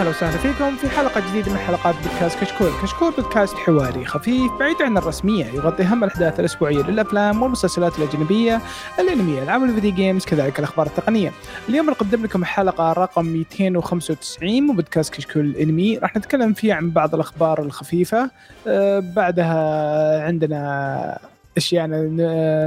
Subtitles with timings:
[0.00, 4.82] أهلا وسهلا فيكم في حلقة جديدة من حلقات بودكاست كشكول، كشكول بودكاست حواري خفيف بعيد
[4.82, 8.60] عن الرسمية يغطي أهم الأحداث الأسبوعية للأفلام والمسلسلات الأجنبية،
[8.98, 11.32] الانميه، العاب ال video games كذلك الأخبار التقنية.
[11.68, 17.14] اليوم نقدم لكم حلقة رقم 295 من بودكاست كشكول الأنمي، راح نتكلم فيها عن بعض
[17.14, 18.30] الأخبار الخفيفة،
[18.66, 21.18] أه بعدها عندنا
[21.56, 21.86] أشياء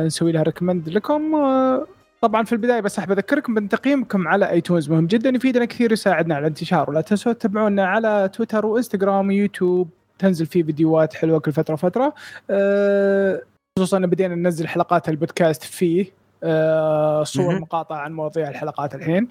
[0.05, 1.35] نسوي لها recommend لكم.
[1.35, 1.85] أه
[2.23, 4.89] طبعا في البداية بس أحب أذكركم بان تقييمكم على iTunes.
[4.89, 6.89] مهم جدا يفيدنا كثير ويساعدنا على الانتشار.
[6.89, 9.89] ولا تنسوا تتابعونا على تويتر وإنستغرام ويوتيوب.
[10.19, 12.13] تنزل فيه فيديوهات حلوة كل فترة فتره
[12.49, 13.41] أه
[13.79, 16.05] خصوصا بدينا ننزل حلقات البودكاست فيه.
[16.43, 19.27] أه صور مقاطعه عن مواضيع الحلقات الحين.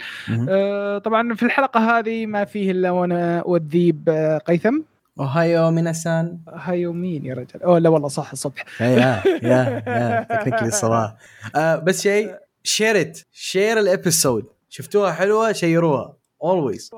[0.49, 4.79] أه طبعا في الحلقة هذه ما فيه إلا وأنا والذيب آه، قيثم.
[5.21, 6.39] おはよう皆さん.
[6.55, 8.83] おはよう مين يا رجل؟ أوه لا والله صح الصبح.
[8.83, 10.27] yeah yeah yeah.
[10.41, 11.17] technically الصراحه
[11.57, 16.17] آه بس شيء؟ share share ال episode شفتوها حلوة؟ شيروها.
[16.43, 16.91] always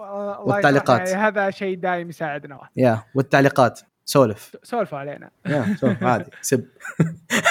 [0.45, 2.61] والتعليقات هذا شيء دايم يساعدنا.
[2.77, 3.81] yeah والتعليقات.
[4.05, 4.57] سولف.
[4.63, 5.31] سولفوا علينا.
[5.47, 6.03] yeah سولف.
[6.05, 6.31] عادي.
[6.41, 6.65] سب.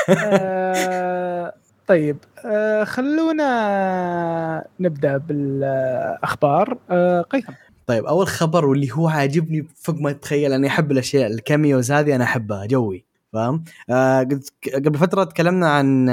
[0.09, 1.53] آه،
[1.87, 2.17] طيب.
[2.45, 6.77] آه، خلونا نبدأ بالأخبار.
[6.89, 7.53] آه، قيثم.
[7.87, 12.15] طيب أول خبر واللي هو عاجبني فوق ما تتخيل أنا أحب الأشياء ال cameos هذه
[12.15, 13.05] أنا أحبها جوي.
[13.33, 14.27] فاهم؟ آه
[14.75, 16.09] قبل فترة تكلمنا عن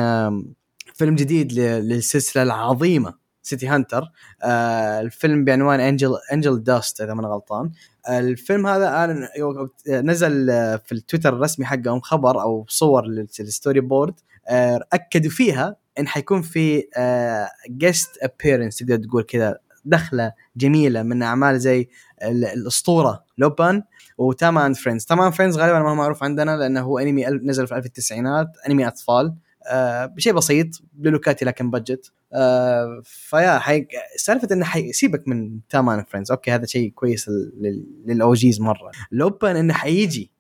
[1.00, 4.04] فيلم جديد للسلسلة العظيمة City Hunter
[4.42, 7.70] آه الفيلم بعنوان Angel Angel Dust إذا ما أنا غلطان
[8.08, 9.06] الفيلم هذا
[9.88, 10.46] نزل
[10.78, 14.14] في التويتر الرسمي حقهم خبر أو صور لل storyboard.
[14.48, 16.84] آه أكدوا فيها إن حيكون في
[17.68, 21.88] guest آه appearance تقدر تقول كذا دخلة جميلة من أعمال زي
[22.22, 23.82] الأسطورة لوبان
[24.18, 25.04] و Tama and Friends.
[25.04, 28.88] Tama and Friends غالبا ما هو معروف عندنا لأنه هو أنمي نزل في التسعينات أنمي
[28.88, 29.26] أطفال.
[29.26, 29.49] آه
[30.16, 33.86] بشيء بسيط بلوكاتي لكن بادجت آه فيا حي...
[34.16, 34.92] سالفة إنه حي...
[34.92, 37.86] سيبك من تامان فريندز أوكي هذا شيء كويس لل...
[38.06, 38.90] للأوجيز مرة.
[39.12, 40.30] لوبان إنه حيجي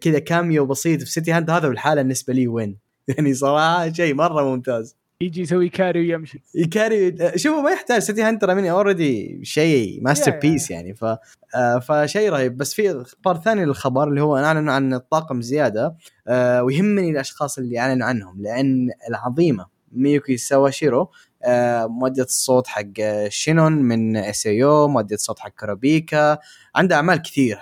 [0.00, 2.78] كذا كاميو بسيط في سيتي هاند هذا بالحاله بالنسبة لي وين؟
[3.08, 4.96] يعني صراحة شيء مرة ممتاز.
[5.22, 6.42] يجي يسوي كاري ويمشي.
[6.54, 11.04] يكاري شوفوا ما يحتاج سيتي هانتر مني اوريدي شيء ماستر بيس يعني ف
[11.54, 12.56] آه فشيء رهيب.
[12.56, 15.96] بس في خبر ثاني للخبر اللي هو أعلنوا عن الطاقم زيادة
[16.28, 21.10] آه ويهمني الأشخاص اللي أعلنوا عنهم لأن العظيمة ميوكي سواشيرو
[21.44, 22.92] آه مؤدية الصوت حق
[23.28, 26.38] شينون من SAO مؤدية الصوت حق كارابيكا
[26.74, 27.58] عنده أعمال كثير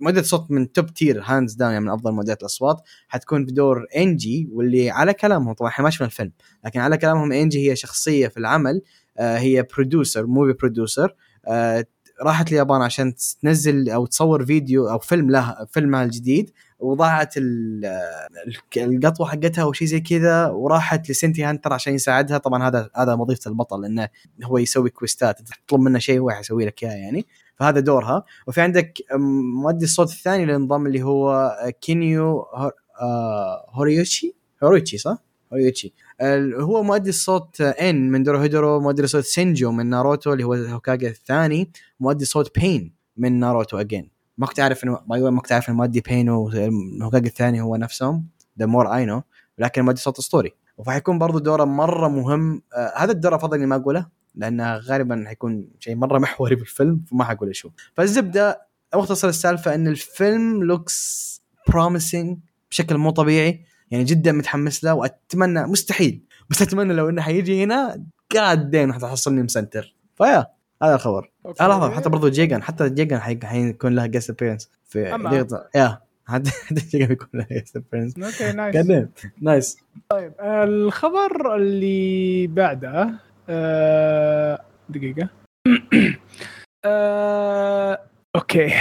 [0.00, 2.82] مؤدية الصوت من top tier hands down يعني من أفضل مؤديات الأصوات.
[3.08, 5.52] حتكون في دور انجي واللي على كلامهم.
[5.52, 6.32] طبعا إحنا ما شفنا الفيلم
[6.64, 8.82] لكن على كلامهم انجي هي شخصية في العمل.
[9.18, 11.14] آه هي producer movie producer
[11.46, 11.86] آه
[12.22, 16.50] راحت اليابان عشان تنزل أو تصور فيديو أو فيلم لها فيلمها الجديد.
[16.78, 17.34] وضاعت
[18.76, 20.46] القطوة حقتها أو شيء زي كذا.
[20.46, 22.38] وراحت ل City Hunter عشان يساعدها.
[22.38, 24.08] طبعا هذا هذا وظيفة البطل إنه
[24.44, 27.26] هو يسوي كويستات تطلب منه شيء هو يسوي لك إياه يعني.
[27.56, 28.98] فهذا دورها وفي عندك
[29.62, 32.46] مؤدي الصوت الثاني للنظام اللي هو كينيو
[33.70, 35.18] هوريوتشي هوريوتشي صح؟
[35.52, 35.94] هوريوتشي
[36.60, 41.70] هو مؤدي الصوت En من Dorohedoro مؤدي صوت سينجو من ناروتو اللي هو هوكاجا الثاني
[42.00, 46.00] مؤدي صوت Pain من ناروتو again ما كنت عارف انه ما كنت عارف إن مؤدي
[46.00, 48.26] Pain وهوكاجي الثاني هو نفسهم.
[48.58, 49.22] the more I know
[49.58, 50.52] لكن مؤدي صوت أسطوري.
[50.78, 54.06] وحيكون برضو دوره مرة مهم آه هذا الدور أفضل اني ما أقوله.
[54.36, 60.64] لأنه غالبا حيكون شيء مرة محوري بالفيلم فما حقول شو فالزبدة مختصر السالفة إن الفيلم
[60.64, 61.26] looks
[61.68, 62.38] promising
[62.70, 68.04] بشكل مو طبيعي يعني جدا متحمس له وأتمنى مستحيل بس أتمنى لو إنه حيجي هنا
[68.34, 70.46] قاعد دين حتحصلني مسنتر فيا
[70.82, 71.30] هذا الخبر.
[71.46, 75.12] آه لحظة حتى برضو جيجان حتى جيجان حيكون له guest appearance في
[75.74, 76.50] yeah حتى
[76.90, 79.78] جيجان بيكون له guest appearance okay nice nice
[80.08, 84.58] طيب الخبر اللي بعده آه
[84.88, 85.28] دقيقة.
[86.84, 87.98] آه
[88.36, 88.72] okay.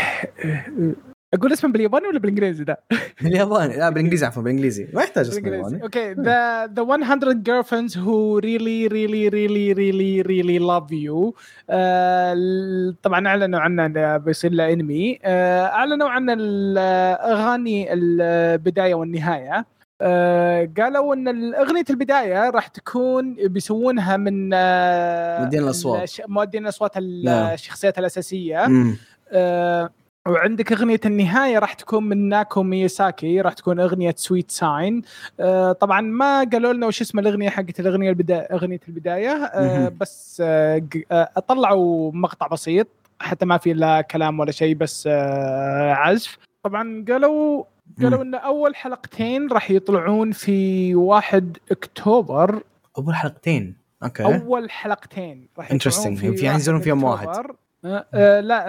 [1.34, 2.80] أقول اسمه بالياباني ولا بالإنجليزي ده؟
[3.22, 3.78] بالياباني.
[3.78, 4.88] لا بالإنجليزي عفوا بالإنجليزي.
[4.94, 5.84] ما يحتاج اسمه بالياباني.
[5.84, 6.14] okay.
[6.14, 11.34] the the 100 girlfriends who really really really really really love you.
[11.70, 19.66] uh, طبعا أعلنوا عنه بيصير له أنمي uh, أعلنوا عن الاغاني البداية والنهاية.
[20.02, 26.12] آه قالوا إن أغنية البداية راح تكون بيسوونها من آه مؤدين الأصوات.
[26.28, 28.68] مؤدين الأصوات الشخصيات الأساسية.
[29.32, 29.90] آه
[30.28, 35.02] وعندك أغنية النهاية راح تكون من ناكو مياساكي راح تكون أغنية sweet sign
[35.40, 39.32] آه طبعا ما قالوا لنا وش اسم الأغنية حقت الأغنية البدايه أغنية البداية.
[39.32, 40.82] آه بس آه
[41.48, 42.88] طلعوا مقطع بسيط
[43.20, 46.38] حتى ما في لا كلام ولا شيء بس آه عزف.
[46.64, 47.64] طبعا قالوا
[48.02, 52.64] قالوا إن أول حلقتين راح يطلعون في 1 أكتوبر.
[52.98, 53.76] أول حلقتين.
[54.04, 54.24] okay.
[54.26, 57.28] أول حلقتين راح interesting في ينزلون فيهم واحد.
[57.86, 58.66] آه آه لا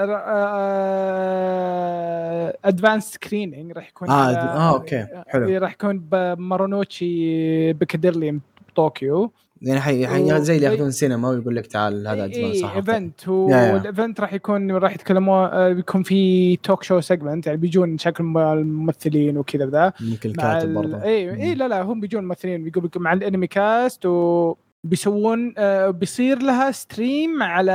[2.64, 5.48] advance screening راح يكون آه، آه، okay، حلو.
[5.48, 10.06] إيه، راح يكون بمارونوتشي بيكاديرلي بطوكيو يعني حي...
[10.06, 10.40] حي...
[10.40, 10.66] زي اللي.
[10.66, 13.28] ياخذون سينما ويقول لك تعال هذا اي صح event.
[13.28, 18.24] وال event راح يكون راح يتكلمون آه، بيكون في talk show segment يعني بيجون شكل
[18.24, 22.90] الممثلين وكذا ذا ممكن الكاتب ال- برضه اي اي لا لا هم بيجون ممثلين بيقول
[22.96, 27.72] مع الأنمي cast وبيسوون آه، بيصير لها stream على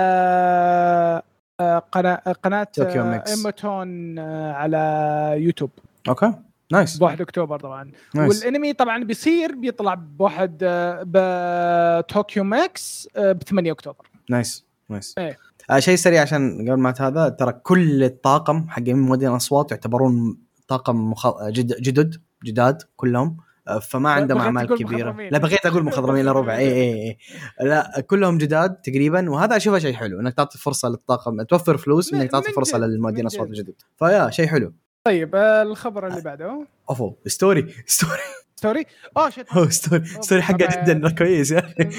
[1.59, 3.23] آه، قناة قناة آه،.
[3.27, 5.69] ايموتون آه، على يوتيوب
[6.09, 6.33] okay
[6.71, 6.97] nice.
[6.97, 7.91] ب 1 أكتوبر طبعا.
[8.15, 8.43] nice.
[8.43, 14.09] والأنمي طبعا بيصير بيطلع بواحد آه، بطوكيو ماكس ب 8 أكتوبر.
[14.29, 15.15] nice nice.
[15.17, 15.37] إيه.
[15.69, 20.37] آه شيء سريع عشان قبل ما هذا ترى كل الطاقم حقين مؤدين أصوات يعتبرون
[20.67, 21.43] طاقم مخ...
[21.43, 21.81] جد...
[21.81, 23.37] جدد جداد كلهم.
[23.67, 25.11] آه، فما عندهم أعمال كبيرة.
[25.31, 26.57] لا بغيت أقول مخضرمين إلا ربع.
[26.57, 27.17] اي اي اي
[27.61, 32.31] لا كلهم جداد تقريبا وهذا أشوفه شيء حلو إنك تعطي فرصة للطاقم توفر فلوس إنك
[32.31, 33.53] تعطي فرصة من اصوات جد.
[33.53, 34.73] الجدد فيا شيء حلو.
[35.03, 36.65] طيب آه، الخبر اللي بعده.
[36.89, 38.19] أوفو ستوري ستوري
[38.55, 38.85] ستوري
[39.17, 40.55] آه شت هو ستوري ستوري حقه.
[40.83, 41.73] جدا كويس يعني.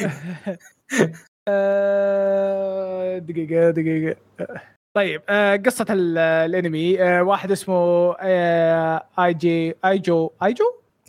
[1.49, 4.17] آه، دقيقة دقيقة.
[4.95, 5.57] طيب آه،
[5.91, 7.03] ال- الانمي.
[7.03, 7.75] آه، واحد اسمه
[8.21, 10.65] آه، آي جي آي جو آي جو؟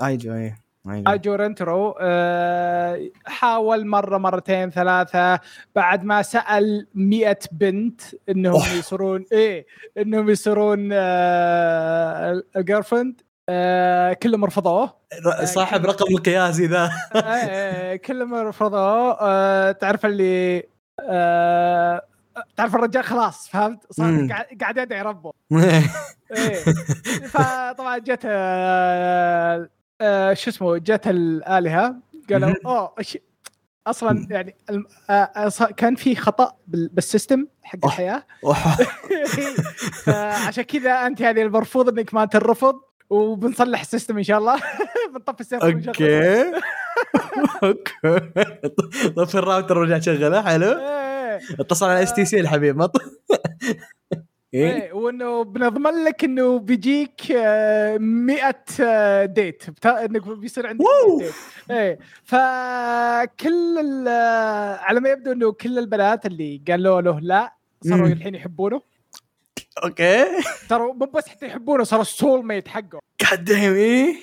[0.05, 0.53] آي جو اي
[0.89, 1.11] أي جو.
[1.11, 5.39] اي جو رنترو آه، حاول مرة مرتين ثلاثة
[5.75, 8.73] بعد ما سأل مئة بنت إنهم أوه.
[8.73, 9.65] يصيرون إيه
[9.97, 10.89] إنهم يصيرون
[12.55, 13.21] الجيرفرند
[14.23, 14.93] كلهم رفضوه
[15.43, 20.63] صاحب رقم القياسي ذا آه، كلهم رفضوه آه، تعرف اللي
[20.99, 22.01] آه،
[22.57, 24.27] تعرف الرجال خلاص فهمت صار.
[24.61, 25.79] قاعد يدعي ربه إيه.
[27.27, 28.25] فطبعا جت
[30.01, 31.95] آه، شو اسمه جت الآلهة
[32.29, 32.53] قالوا.
[32.65, 32.93] أوه
[33.87, 34.55] أصلا يعني
[35.09, 37.85] آه، آه، كان في خطأ بال- بال system حق.
[37.85, 38.23] الحياة.
[40.47, 42.75] عشان كذا أنت هذه المرفوض إنك ما تنرفض
[43.09, 44.59] وبنصلح ال system إن شاء الله
[45.13, 45.89] بنطفي ال system ونشغله.
[45.89, 46.51] okay
[47.63, 48.21] okay
[49.17, 51.39] طفي الراوتر ورجع شغله حلو إيه.
[51.59, 52.77] اتصل على اس تي سي الحبيب
[54.53, 60.05] إيه إيه وإنه بنضمن لك إنه بيجيك آه، 100 آه، date بتا...
[60.05, 61.17] إنك بيصير عندك wow.
[61.17, 61.33] 100 date
[61.71, 67.53] إيه فكل ال- آه، على ما يبدو إنه كل البنات اللي قالوا له لا
[67.89, 68.07] صاروا.
[68.07, 68.81] الحين يحبونه
[69.83, 70.25] okay
[70.69, 74.15] صاروا مو بس حتى يحبونه صاروا ال soulmate حقه قاعد إيه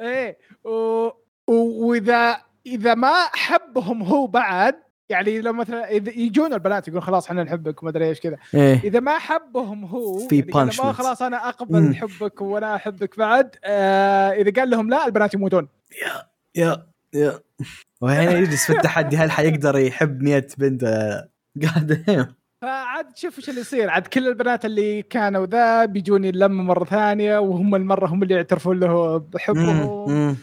[0.00, 0.38] إيه.
[0.64, 1.08] و...
[1.46, 7.42] وإذا إذا ما حبهم هو بعد يعني لو مثلا إذا يجون البنات يقول خلاص إحنا
[7.42, 10.70] نحبك وما أدري إيش كذا إيه إذا ما حبهم هو في يعني.
[10.70, 11.94] آه خلاص أنا أقبل مم.
[11.94, 15.68] حبك وأنا أحبك بعد آه إذا قال لهم لا البنات يموتون
[16.56, 17.40] yeah yeah
[18.00, 21.28] وهنا يجلس في التحدي هل حيقدر يحب 100 بنت لا؟
[21.62, 22.36] قاعد إيه.
[22.64, 23.90] فعاد شوف إيش اللي يصير.
[23.90, 28.80] عاد كل البنات اللي كانوا ذا بيجون يلموا مرة ثانية وهم المرة هم اللي يعترفون
[28.80, 30.36] له بحبهم.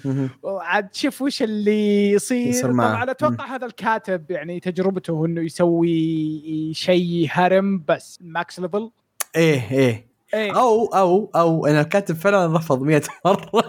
[0.43, 2.71] وعاد شوف وش اللي يصير.
[2.73, 8.91] طبعا أتوقع هذا الكاتب يعني تجربته إنه يسوي شيء harem بس max level
[9.35, 10.11] إيه إيه.
[10.33, 10.59] إيه.
[10.59, 13.63] أو أو أو إن الكاتب فعلا رفض 100 مرة.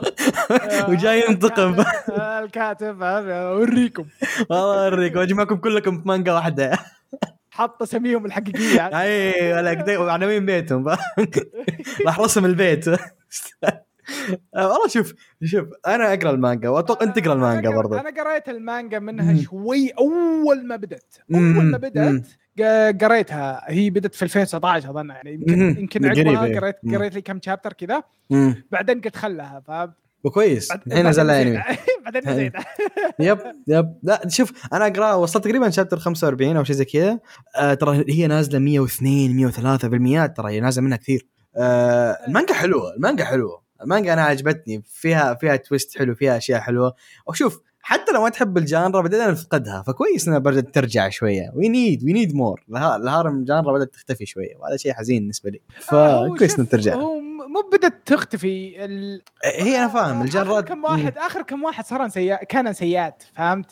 [0.51, 1.85] آه، وجاي ينتقم.
[2.45, 4.05] الكاتب- هذا أوريكم.
[4.51, 6.73] والله اوريك واجمعكم كلكم في مانجا واحدة.
[7.63, 10.89] حط اساميهم الحقيقية أي ولا عناوين بيتهم
[12.07, 12.85] راح رسم البيت
[14.55, 15.15] والله شوف
[15.45, 19.43] شوف أنا أقرأ المانجا وأتوقع أنت تقرأ المانجا برضه أنا قريت المانجا منها.
[19.43, 21.41] شوي أول ما بدت أول.
[21.43, 22.39] ما بدت
[23.03, 25.81] قريتها هي بدت في 2019 أظن يعني يمكن.
[25.81, 26.11] يمكن.
[26.59, 26.77] قريت.
[26.95, 28.03] قريت لي كم chapter كذا.
[28.73, 29.63] بعدين قلت خلها
[30.25, 31.63] وكويس الحين نزل أنمي.
[32.05, 32.53] بعدين نسيت
[33.19, 33.99] yep yep.
[34.03, 37.19] لا شوف أنا أقرأ وصلت تقريبا chapter 45 أو شيء زي كذا.
[37.57, 41.27] آه ترى هي نازلة 102 103 بالمئات ترى هي نازلة منها كثير.
[41.57, 43.63] آه المانجا حلوة المانجا حلوة.
[43.83, 44.83] المانجا أنا عجبتني.
[44.87, 46.95] فيها فيها twist حلو فيها أشياء حلوة.
[47.27, 51.53] وشوف حتى لو ما تحب ال genre بدينا نفقدها فكويس إنها بدات ترجع شوية.
[51.55, 55.51] we need we need more ال harem genre بدأت تختفي شوية وهذا شيء حزين بالنسبة
[55.51, 55.61] لي.
[55.93, 59.23] هو فكويس إنها ترجع مو بدت تختفي ال...
[59.45, 60.23] هي أنا فاهم.
[60.23, 63.67] الجانرات كم واحد آخر كم واحد صار سيئات كان سيئات فهمت؟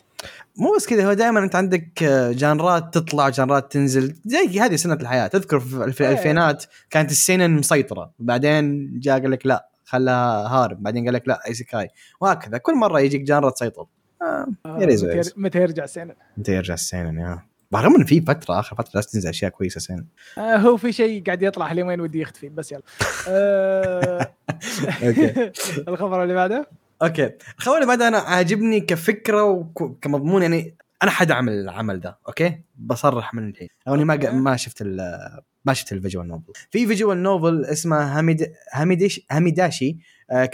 [0.57, 4.15] مو بس كذا هو دائما أنت عندك آه، جانرات تطلع جانرات تنزل.
[4.25, 5.27] زي هذه سنة الحياة.
[5.27, 6.11] تذكر في إيه.
[6.11, 11.41] الألفينات كانت السينن مسيطره بعدين جاء قال لك لا خلاها هارب بعدين قال لك لا
[11.47, 11.89] ايسيكاي
[12.21, 12.59] وهكذا.
[12.59, 13.87] كل مرة يجيك جانرا تسيطر.
[14.23, 14.47] آه.
[14.67, 17.43] متى متى يرجع السنة؟ انت يرجع السينن يا.
[17.75, 20.07] رغم انه في فترة آخر فترة لازم تنزل أشياء كويسة seinen
[20.39, 22.83] آه هو في شيء قاعد يطلع اليومين ودي يختفي بس يلا.
[23.29, 24.33] آه
[25.07, 25.53] okay.
[25.89, 26.69] الخبر اللي بعده؟
[27.03, 27.31] okay.
[27.59, 33.49] الخبر اللي بعد أنا عاجبني كفكرة وكمضمون يعني أنا حدعم العمل ده okay؟ بصرح من
[33.49, 33.69] الحين.
[33.87, 34.31] لو إني ما.
[34.33, 39.99] ما شفت ال- ما شفت ال visual novel في visual novel اسمه هاميد هاميدش Hamidashi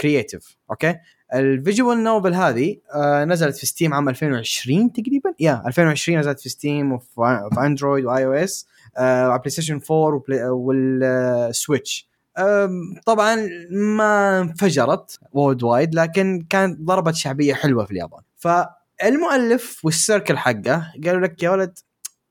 [0.00, 0.95] Creative okay؟
[1.35, 6.49] ال visual novel هذه آه نزلت في Steam عام 2020 تقريبا يا 2020 نزلت في
[6.49, 8.66] Steam وفي Android و iOS
[8.99, 12.09] على PlayStation 4 وال Switch
[13.06, 20.92] طبعا ما انفجرت worldwide لكن كانت ضربت شعبية حلوة في اليابان فالمؤلف وال circle حقه
[21.04, 21.78] قالوا لك يا ولد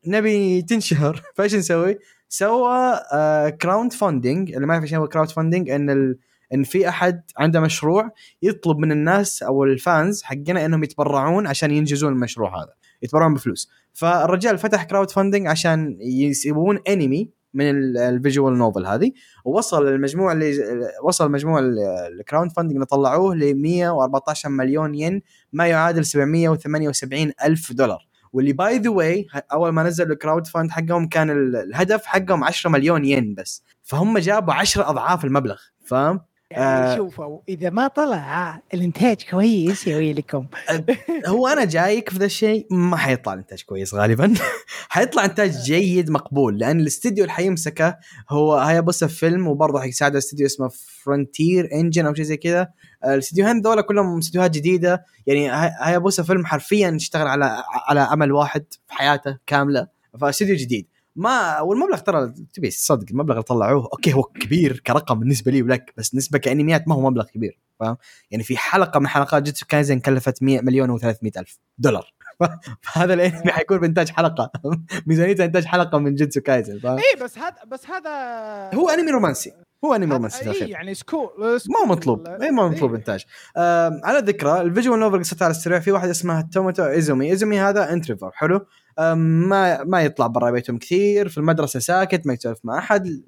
[0.08, 1.98] نبي تنشهر فايش نسوي؟
[2.30, 3.00] سوى
[3.62, 6.16] crowdfunding اللي ما يعرف إيش هو crowdfunding ان.
[6.54, 8.10] إن في أحد عنده مشروع
[8.42, 13.70] يطلب من الناس أو ال fans حقنا إنهم يتبرعون عشان ينجزون المشروع هذا يتبرعون بفلوس.
[13.94, 19.12] فالرجال فتح crowdfunding عشان يسوون انمي من ال visual novel هذه
[19.46, 20.54] ووصل المجموع اللي
[21.04, 21.60] وصل مجموع
[22.20, 25.22] ال crowdfunding اللي طلعوه ل 114 مليون ين
[25.54, 28.08] ما يعادل 778 ألف دولار.
[28.34, 33.06] واللي by the way أول ما نزلوا ال crowdfund حقهم كان الهدف حقهم 10 مليون
[33.06, 33.64] ين بس.
[33.84, 36.22] فهم جابوا 10 أضعاف المبلغ فاهم؟
[36.52, 40.48] يعني آه شوفوا إذا ما طلع الإنتاج كويس يا ويلكم
[41.28, 44.34] هو أنا جايك في ذا الشيء ما حيطلع الإنتاج كويس غالبا.
[44.90, 47.98] حيطلع إنتاج جيد مقبول لأن الاستديو اللي حيمسكه
[48.30, 50.70] هو Hayabusa Film وبرضه حيساعده استديو اسمه
[51.04, 52.68] Frontier Engine أو شيء زي كذا.
[53.06, 55.06] الاستديوهات ذولا كلهم استديوهات جديدة.
[55.28, 59.88] يعني Hayabusa Film حرفيا اشتغل على على عمل واحد في حياته كاملة.
[60.22, 60.88] فاستديو جديد.
[61.16, 65.94] ما والمبلغ ترى تبي تصدق المبلغ اللي طلعوه okay هو كبير كرقم بالنسبة لي ولك
[65.98, 67.98] بس بالنسبة كانميات ما هو مبلغ كبير فاهم؟
[68.32, 72.14] يعني في حلقة من حلقات Jujutsu Kaisen كلفت 100 مليون و300 ألف دولار.
[72.84, 74.52] فهذا الانمي حيكون بانتاج حلقة.
[75.08, 78.10] ميزانيته إنتاج حلقة من Jujutsu Kaisen فاهم؟ اي بس هذا بس هذا
[78.76, 79.54] هو أنمي رومانسي.
[79.86, 82.28] هو أنمي رومانسي اي يعني school ما مطلوب.
[82.28, 82.98] اي ما مطلوب إيه.
[82.98, 83.26] إنتاج.
[83.58, 85.80] آه على ذكرى ال visual novel قصتها على السريع.
[85.80, 87.32] في واحد اسمه توماتو إيزومي.
[87.32, 88.32] إيزومي هذا introvert.
[88.34, 88.66] حلو؟
[89.00, 93.24] ما ما يطلع برا بيتهم كثير في المدرسة ساكت ما يسولف مع أحد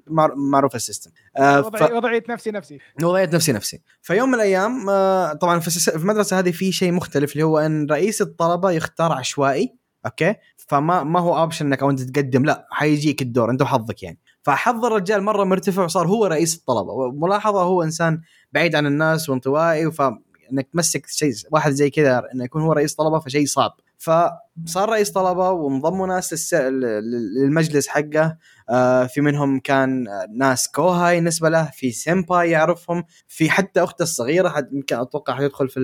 [0.52, 1.10] معروف ال system.
[1.36, 1.92] آه ف...
[1.92, 2.78] وضعية نفسي نفسي.
[3.02, 3.82] وضعية نفسي نفسي.
[4.02, 8.22] فيوم من الأيام آه طبعا في المدرسة هذه في شيء مختلف اللي هو إن رئيس
[8.22, 9.74] الطلبة يختار عشوائي
[10.06, 14.18] okay؟ فما ما هو option إنك أو أنت تقدم لا حيجيك الدور أنت وحظك يعني.
[14.42, 16.92] فحظ الرجال مرة مرتفع وصار هو رئيس الطلبة.
[16.92, 18.20] وملاحظة هو إنسان
[18.52, 20.02] بعيد عن الناس وانطوائي ف
[20.52, 23.70] انك تمسك شيء واحد زي كذا إنه يكون هو رئيس طلبة فشيء صعب.
[23.98, 28.36] فصار رئيس طلبة وانضموا ناس للمجلس حقه.
[29.08, 30.06] في منهم كان
[30.36, 35.68] ناس kouhai بالنسبة له في senpai يعرفهم في حتى أخته الصغيرة حد يمكن أتوقع حيدخل
[35.68, 35.80] في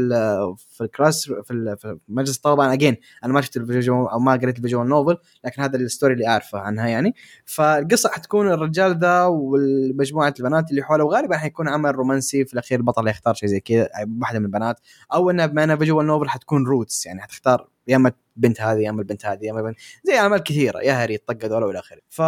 [0.56, 4.18] في ال class في, في مجلس الطلبه أنا again أنا ما شفت ال visual أو
[4.18, 7.14] ما قريت ال visual novel لكن هذا ال story اللي أعرفه عنها يعني.
[7.44, 13.08] فالقصة حتكون الرجال ذا ومجموعه البنات اللي حوله وغالبا حيكون عمل رومانسي في الأخير البطل
[13.08, 13.88] يختار شيء زي كذا
[14.20, 14.80] واحدة من البنات
[15.14, 18.90] أو إنها بما إنها visual novel حتكون routes يعني حتختار يا إما بنت هذه يا
[18.90, 22.00] اما البنت هذه يا اما بنت زي أعمال كثيرة يا هري طق هذول والى آخره.
[22.10, 22.22] ف...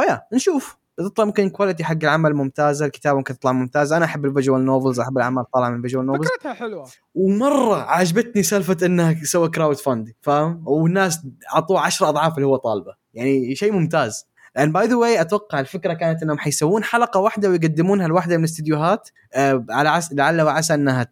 [0.00, 0.82] فيا نشوف.
[0.96, 5.00] تطلع ممكن quality حق العمل ممتازه الكتابه ممكن تطلع ممتازه أنا أحب ال visual novels
[5.00, 6.86] أحب الأعمال طالعة من ال visual novels فكرتها حلوة.
[7.14, 12.94] ومرة عجبتني سالفة انها سوى crowdfund فاهم؟ والناس أعطوه 10 أضعاف اللي هو طالبه.
[13.14, 14.26] يعني شيء ممتاز.
[14.56, 19.08] لأن by the way أتوقع الفكرة كانت إنهم حيسوون حلقة واحدة ويقدمونها لواحدة من الاستديوهات
[19.34, 21.02] آه على عس لعل وعسى إنها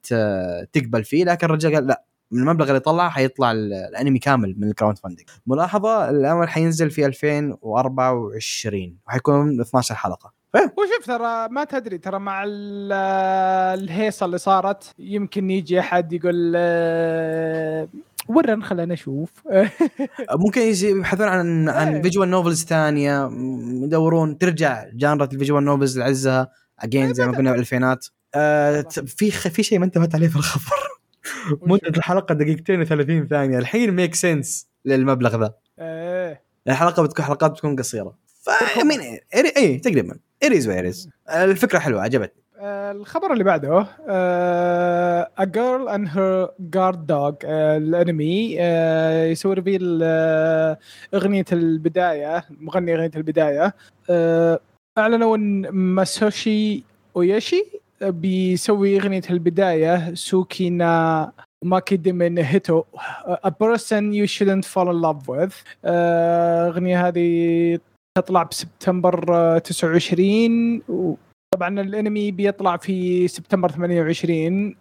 [0.72, 1.24] تقبل فيه.
[1.24, 2.04] لكن الرجال قال لا.
[2.30, 5.26] من المبلغ اللي طلع حيطلع الانمي كامل من ال crowdfunding.
[5.46, 10.32] ملاحظة الانمي حينزل في 2024 وحيكون 12 حلقة.
[10.54, 12.44] وشوف ترى ما تدري ترى مع
[13.74, 17.88] الهيصة اللي صارت يمكن يجي أحد يقول آه،
[18.28, 19.30] ورن خلينا نشوف.
[20.44, 22.32] ممكن يبحثون عن عن visual إيه.
[22.32, 23.30] novels ثانية
[23.84, 28.06] يدورون ترجع جانرة ال visual novels لعزها again إيه، زي ما قلنا بالألفينات.
[28.34, 30.89] آه في في شيء ما انتبهت عليه في الخبر.
[31.62, 33.58] مدة الحلقة دقيقتين و30 ثانية.
[33.58, 35.54] الحين make sense للمبلغ ذا.
[35.78, 36.42] إيه.
[36.68, 38.14] الحلقة بتكون حلقات بتكون قصيرة.
[38.42, 39.00] فمين
[39.56, 40.18] اي تقريبا.
[40.44, 42.40] anyways anyways الفكرة حلوة عجبتني.
[42.62, 48.56] آه، الخبر اللي بعده uh, A Girl and Her Guard Dog uh, الانمي
[49.30, 50.02] يسوي reveal
[51.14, 53.74] أغنية البداية مغني أغنية البداية
[54.98, 56.84] أعلنوا ان Masayoshi
[57.16, 61.32] Oishi بيسوي أغنية البدايه Suki ni
[61.64, 62.82] Naccha Dame na Hito.
[63.28, 65.54] A person you shouldn't fall in love with.
[65.84, 67.78] الاغنيه هذه
[68.18, 70.82] تطلع بسبتمبر 29
[71.54, 74.74] طبعا الأنمي بيطلع في سبتمبر 28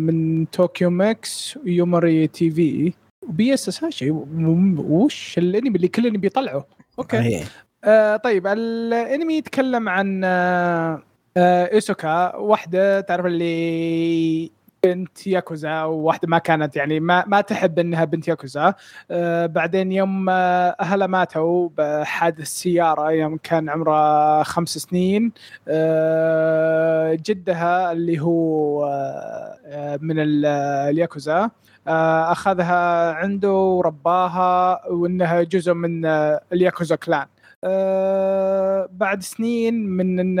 [0.00, 2.92] من طوكيو MX و Yomiuri TV.
[3.28, 6.66] و BS Asahi وش الأنمي اللي كل انمي بيطلعه؟
[6.98, 7.44] أوكي.
[7.84, 11.02] آه طيب الأنمي يتكلم عن آه آه
[11.36, 14.50] إيسوكا واحدة تعرف اللي
[14.84, 18.74] بنت ياكوزا وواحدة ما كانت يعني ما ما تحب إنها بنت ياكوزا.
[19.10, 25.32] آه بعدين يوم آه، أهلها ماتوا بحادث سيارة يوم كان عمرها خمس سنين
[25.68, 30.46] آه جدها اللي هو آه من ال-
[30.90, 31.50] الياكوزا
[31.88, 37.26] آه أخذها عنده ورباها وإنها جزء من آه، الياكوزا كلان.
[37.64, 40.20] آه بعد سنين من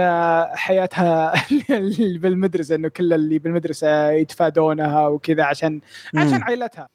[0.56, 1.32] حياتها
[1.70, 5.80] اللي بالمدرسة إنه كل اللي بالمدرسة يتفادونها وكذا عشان
[6.16, 6.42] عشان.
[6.42, 6.88] عائلتها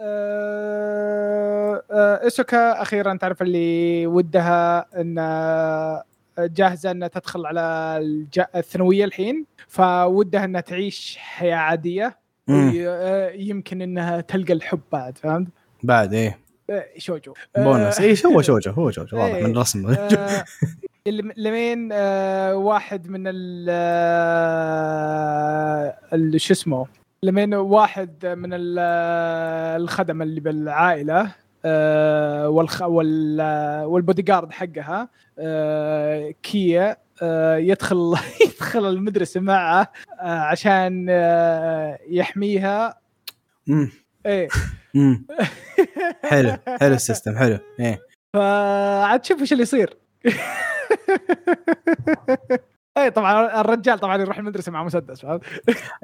[0.00, 5.14] آه آه إسوكا أخيرا تعرف اللي ودها إن
[6.38, 7.98] جاهزة إنها تدخل على
[8.56, 12.18] الثانوية الحين فودها إنها تعيش حياة عادية
[13.34, 15.48] يمكن إنها تلقى الحب بعد فهمت؟
[15.82, 16.38] بعد إيه
[16.98, 17.34] شوجو.
[17.56, 18.00] آه، بونس.
[18.00, 19.44] اي هو شوجو هو شوجو واضح إيه.
[19.44, 19.86] من الرسم.
[19.90, 20.44] آه،
[21.06, 23.66] الم- لمين آه، واحد من ال
[25.08, 25.94] آه،
[26.36, 26.86] شو اسمه؟
[27.22, 31.32] لمين واحد من ال- آه، الخدم اللي بالعائلة
[31.64, 35.08] آه، والخ وال آه، والبودي جارد حقها
[35.38, 38.14] آه، كيا آه، يدخل
[38.46, 42.98] يدخل المدرسة معه آه، عشان آه، يحميها.
[44.26, 44.48] إيه.
[46.24, 47.58] حلو حلو ال system حلو.
[47.80, 48.00] إيه.
[48.34, 49.96] فعاد شوف إيش اللي يصير.
[52.98, 55.42] اي طبعا الرجال طبعا يروح المدرسة مع مسدس فهمت؟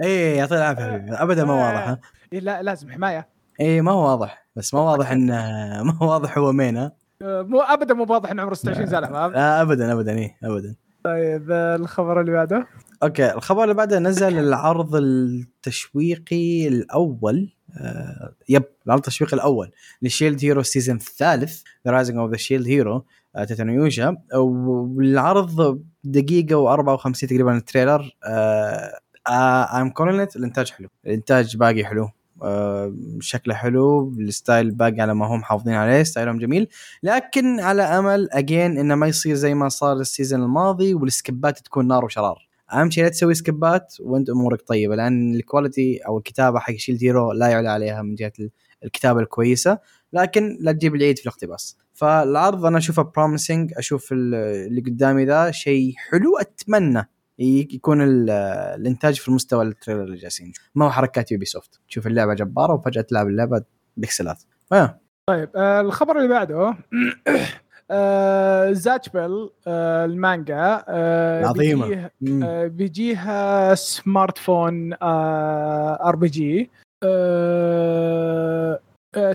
[0.03, 1.13] إيه يعطيه العافية حبيبي.
[1.23, 2.01] ابدا ما واضح ها؟
[2.33, 3.29] إيه لا لازم حماية.
[3.61, 5.35] إيه ما هو واضح بس ما واضح انه
[5.83, 9.35] ما هو واضح هو مين ها؟ مو ابدا مو واضح إنه عمره 26 سنة فهمت؟
[9.35, 10.75] لا ابدا ابدا إيه ابدا.
[11.05, 12.67] طيب الخبر اللي بعده؟
[13.03, 17.54] okay الخبر اللي بعده نزل العرض التشويقي الأول
[18.49, 19.71] yep العرض التشويقي الأول
[20.03, 24.17] ل Shield Hero ال season الثالث The Rising of the Shield Hero Tate no Yuusha
[24.35, 28.17] والعرض دقيقة و54 تقريبا ال trailer.
[29.29, 30.89] ام quality الإنتاج حلو.
[31.07, 32.09] الإنتاج باقي حلو.
[32.43, 36.69] آه شكله حلو ال style باقي على ما هم محافظين عليه style هم جميل.
[37.03, 41.87] لكن على أمل اجين إنه ما يصير زي ما صار ال season الماضي والسكبات تكون
[41.87, 42.49] نار وشرار.
[42.73, 47.05] اهم شيء لا تسوي سكبات وانت امورك طيبة لأن ال quality أو الكتابة حق Shield
[47.05, 48.33] Hero لا يعلى عليها من جهة
[48.85, 49.79] الكتابة الكويسة
[50.13, 55.51] لكن لا تجيب العيد في الاقتباس فالعرض أنا أشوفه promising أشوف ال- اللي قدامي ذا
[55.51, 58.31] شيء حلو أتمنى يكون ال-
[58.81, 60.53] الإنتاج في المستوى ال trailer اللي جالسين.
[60.75, 63.63] ما هو حركات Ubisoft تشوف اللعبة جبارة وفجأة تلعب اللعبة
[63.97, 65.01] بكسلات آه.
[65.27, 66.75] طيب آه، الخبر اللي بعده
[67.91, 71.53] آه، Zatch Bell آه، المانجا آه،.
[71.53, 72.11] بيجيه-.
[72.43, 76.71] آه، بيجيها smartphone RPG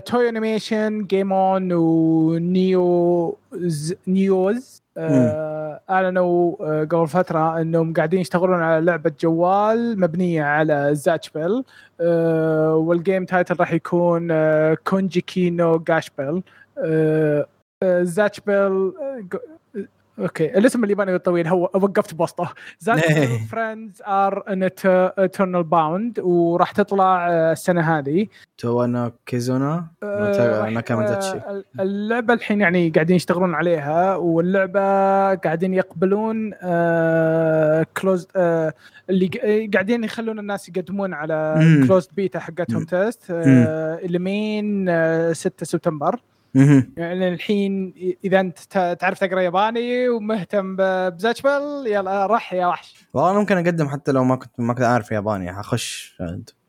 [0.06, 3.36] Toei Animation Game One ونيو
[4.06, 11.33] نيوز آه، أعلنوا آه، قبل فترة إنهم قاعدين يشتغلون على لعبة جوال مبنية على Zatch
[11.33, 11.64] Bell
[12.00, 16.42] آه، وال game title راح يكون آه، Konjiki no Gash Bell
[17.82, 18.52] آه، آه، Zatch Bell
[19.00, 19.36] آه، ج-
[20.18, 24.68] okay الاسم الياباني الطويل هو وقفت بوسطه Zatch Bell friends of an
[25.20, 28.26] eternal bond وراح تطلع آه، السنة هذه
[28.58, 30.06] Towa no Kizuna آه،.
[30.06, 34.80] آه، اللعبة الحين يعني قاعدين يشتغلون عليها واللعبة
[35.34, 36.50] قاعدين يقبلون
[38.00, 38.28] close
[39.10, 41.86] اللي آه، قاعدين يخلون الناس يقدمون على مم.
[41.86, 42.84] closed beta حقتهم.
[42.84, 43.32] test
[44.02, 44.86] لمين
[45.32, 46.20] 6 سبتمبر.
[46.96, 48.58] يعني الحين إذا أنت
[49.00, 52.94] تعرف تقرأ ياباني ومهتم ب Zatch Bell يلا رح يا وحش.
[53.14, 56.18] والله أنا ممكن أقدم حتى لو ما كنت ما كنت عارف ياباني حخش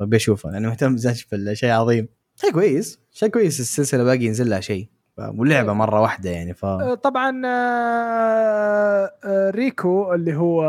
[0.02, 2.08] أبي أشوفه يعني مهتم بزاش شيء عظيم.
[2.36, 4.88] شيء كويس شيء كويس السلسلة باقي ينزل لها شيء.
[5.18, 10.62] ف- واللعبه مرة واحدة يعني ف آه، طبعا آه، آه، ريكو اللي هو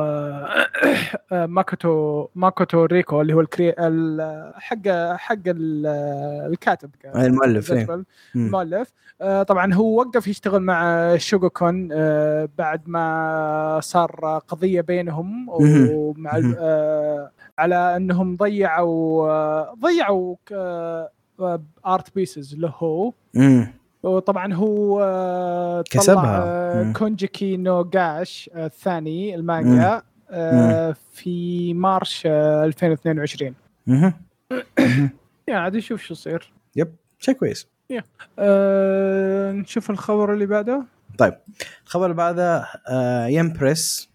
[1.33, 5.87] ماكوتو ماكوتو ريكو اللي هو الكري ال- حق حق ال-
[6.53, 6.91] الكاتب
[7.27, 7.79] المؤلف، إيه.
[8.37, 8.93] المؤلف.
[9.49, 11.89] طبعا هو وقف يشتغل مع شوغاكوكان
[12.59, 15.47] بعد ما صار قضية بينهم.
[15.49, 16.31] ومع
[17.59, 20.37] على أنهم ضيعوا ضيعوا
[21.87, 23.13] art pieces له.
[24.03, 26.43] وطبعا هو آه، كسبها.
[26.45, 26.93] آه،.
[26.93, 30.03] Konjiki no Gash آه، الثاني المانجا
[31.13, 33.55] في March آه، 2022
[33.87, 34.13] مهم.
[34.79, 35.11] مهم.
[35.49, 37.69] يعني عاد نشوف شو يصير yep شيء كويس
[38.39, 40.85] آه، نشوف الخبر اللي بعده
[41.19, 41.35] طيب
[41.85, 44.11] الخبر اللي بعده آه Yen Press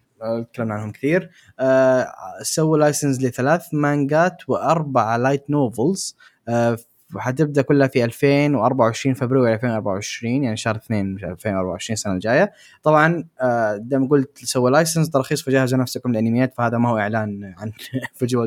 [0.52, 6.16] تكلمنا عنهم كثير آه سووا license لثلاث مانجات واربع light novels
[6.48, 6.78] آه
[7.14, 12.52] وحتبدأ كلها في 2024 فبراير 2024 يعني شهر 2 2024 السنة الجاية.
[12.82, 17.72] طبعا آه، دام قلت سوى license ترخيص فجهزوا نفسكم الانميات فهذا ما هو إعلان عن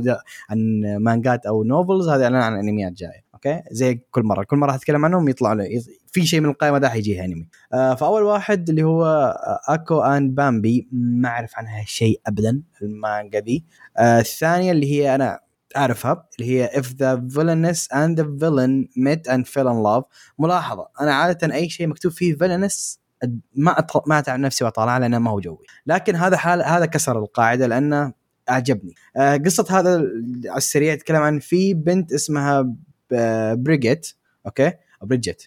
[0.50, 4.76] عن مانجات أو novels هذا إعلان عن أنميات جاية okay؟ زي كل مرة كل مرة
[4.76, 5.65] أتكلم عنهم يطلع له
[6.12, 7.47] في شيء من القائمة ده حيجيه أنمي.
[7.74, 9.36] آه فأول واحد اللي هو
[9.69, 13.65] أكو أند بامبي ما أعرف عنها شيء ابدا المانجا دي.
[13.97, 15.39] آه الثانية اللي هي أنا
[15.77, 20.03] أعرفها اللي هي if the villainess and the villain met and fell in love.
[20.39, 22.97] ملاحظة أنا عادة أي شيء مكتوب فيه villainess
[23.55, 24.01] ما أطل...
[24.07, 25.65] ما أتعب نفسي واطالع لأنه ما هو جوي.
[25.86, 28.13] لكن هذا حال هذا كسر القاعدة لأنه
[28.49, 28.95] أعجبني.
[29.17, 29.95] آه قصة هذا
[30.45, 32.75] على السريع يتكلم عن في بنت اسمها
[33.53, 34.07] بريجيت
[34.45, 35.43] okay؟ بريجيت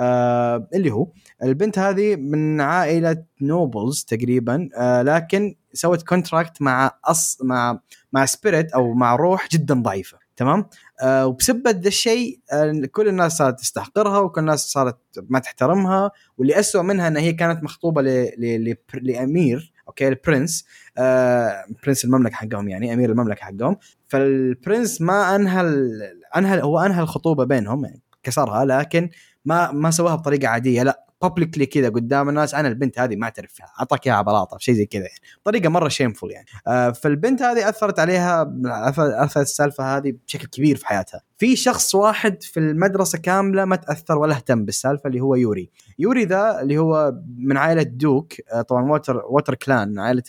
[0.00, 1.08] آه اللي هو
[1.42, 7.80] البنت هذه من عائلة nobles تقريبا آه لكن سوت contract مع أص مع
[8.12, 10.66] مع spirit أو مع روح جدا ضعيفة تمام؟
[11.02, 16.58] آه وبسبب ذا الشيء آه كل الناس صارت تستحقرها وكل الناس صارت ما تحترمها واللي
[16.58, 18.06] أسوأ منها إن هي كانت مخطوبة ل...
[18.38, 18.70] ل...
[18.70, 18.76] ل...
[18.94, 20.64] لأمير okay؟ ال prince
[20.98, 23.76] آه prince المملكة حقهم يعني أمير المملكة حقهم.
[24.08, 25.60] فال prince ما أنهى.
[26.36, 28.02] أنهى هو أنهى الخطوبة بينهم يعني.
[28.22, 29.10] كسرها لكن
[29.44, 33.52] ما ما سواها بطريقة عادية لا publicly كذا قدام الناس أنا البنت هذه ما أعترف
[33.52, 35.20] فيها أعطاك إياها بلاطة شيء زي كذا يعني.
[35.44, 36.46] طريقة مرة shameful يعني.
[36.66, 38.54] آه فالبنت هذه أثرت عليها
[38.96, 41.22] أثرت السالفة هذه بشكل كبير في حياتها.
[41.38, 45.70] في شخص واحد في المدرسة كاملة ما تأثر ولا اهتم بالسالفة اللي هو يوري.
[45.98, 50.22] يوري ذا اللي هو من عائلة duke آه طبعا water water clan عائلة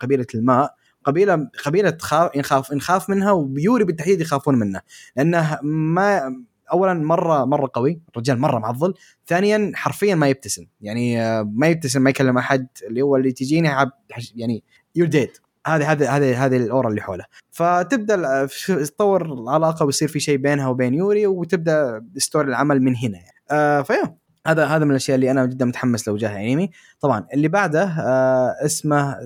[0.00, 0.74] قبيلة الماء.
[1.04, 4.80] قبيلة قبيلة تخاف نخاف نخاف منها ويوري بالتحديد يخافون منه.
[5.16, 6.36] لأنه ما
[6.72, 8.94] اولا مره مرة قوي الرجال مرة معضل.
[9.26, 10.66] ثانيا حرفيا ما يبتسم.
[10.80, 12.66] يعني ما يبتسم ما يكلم أحد.
[12.88, 13.68] اللي هو اللي تجيني
[14.34, 15.30] يعني you're dead
[15.66, 17.24] هذه هذه هذه هذه ال aura اللي حوله.
[17.50, 23.36] فتبدأ تطور العلاقة ويصير في شيء بينها وبين يوري وتبدأ story العمل من هنا يعني.
[23.50, 24.16] آه فيا.
[24.46, 28.56] هذا هذا من الأشياء اللي أنا جدا متحمس لو جاها انمي طبعا اللي بعده آه
[28.64, 29.16] اسمه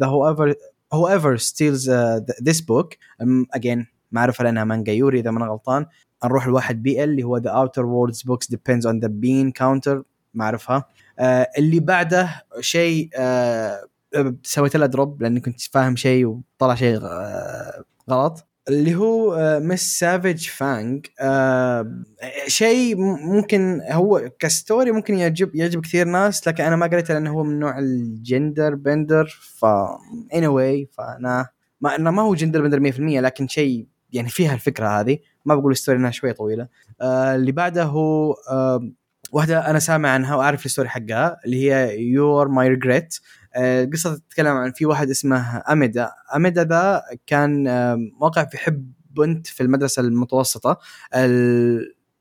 [0.00, 0.54] ذا هو ايفر
[0.92, 1.90] هو ايفر ستيلز
[2.42, 2.94] ذيس بوك
[3.54, 5.86] اجين ما أعرف لانها مانجا يوري إذا ما أنا غلطان.
[6.24, 10.02] نروح لواحد بي ال اللي هو ذا اوتر ووردز بوكس ديبيندز اون ذا بين كاونتر
[10.34, 10.84] ما اعرفها
[11.18, 12.30] آه اللي بعده
[12.60, 13.82] شيء آه
[14.42, 18.46] سويت له دروب لأني كنت فاهم شيء وطلع شيء آه غلط.
[18.68, 21.06] اللي هو مس سافيج فانج
[22.46, 27.30] شيء ممكن هو ك story ممكن يعجب يعجب كثير ناس لكن أنا ما قريته لأنه
[27.30, 29.26] هو من نوع ال gender bender.
[29.58, 29.64] ف
[30.34, 31.48] anyway فأنا
[31.80, 35.18] ما انه ما هو gender bender 100% لكن شيء يعني فيها الفكرة هذه.
[35.44, 36.68] ما بقول ال story إنها شوية طويلة.
[37.00, 38.90] آه اللي بعده هو آه
[39.32, 43.14] واحدة أنا سامع عنها وأعرف ال story حقها اللي هي you're my regret
[43.56, 46.10] القصة تتكلم عن في واحد اسمه أميدا.
[46.36, 50.78] أميدا ذا كان آه واقع في حب بنت في المدرسة المتوسطة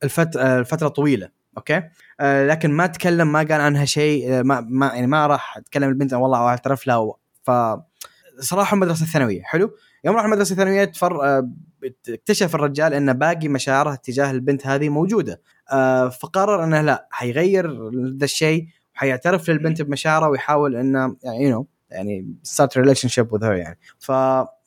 [0.03, 1.83] الفترة الفترة طويلة أوكي؟
[2.19, 6.13] آه لكن ما تكلم ما قال عنها شيء ما, ما يعني ما راح تكلم البنت
[6.13, 7.51] والله أعترف لها ف
[8.39, 9.71] صراحة المدرسة الثانويه حلو؟
[10.03, 11.43] يوم راح المدرسة الثانوية تفر
[12.09, 15.41] اكتشف الرجال إن باقي مشاعره تجاه البنت هذه موجودة.
[15.71, 22.35] آه فقرر إنه لا حيغير ذا الشيء وحيعترف للبنت بمشاعره ويحاول إنه يعني يو يعني
[22.43, 23.79] start relationship وذ يعني.
[23.99, 24.11] ف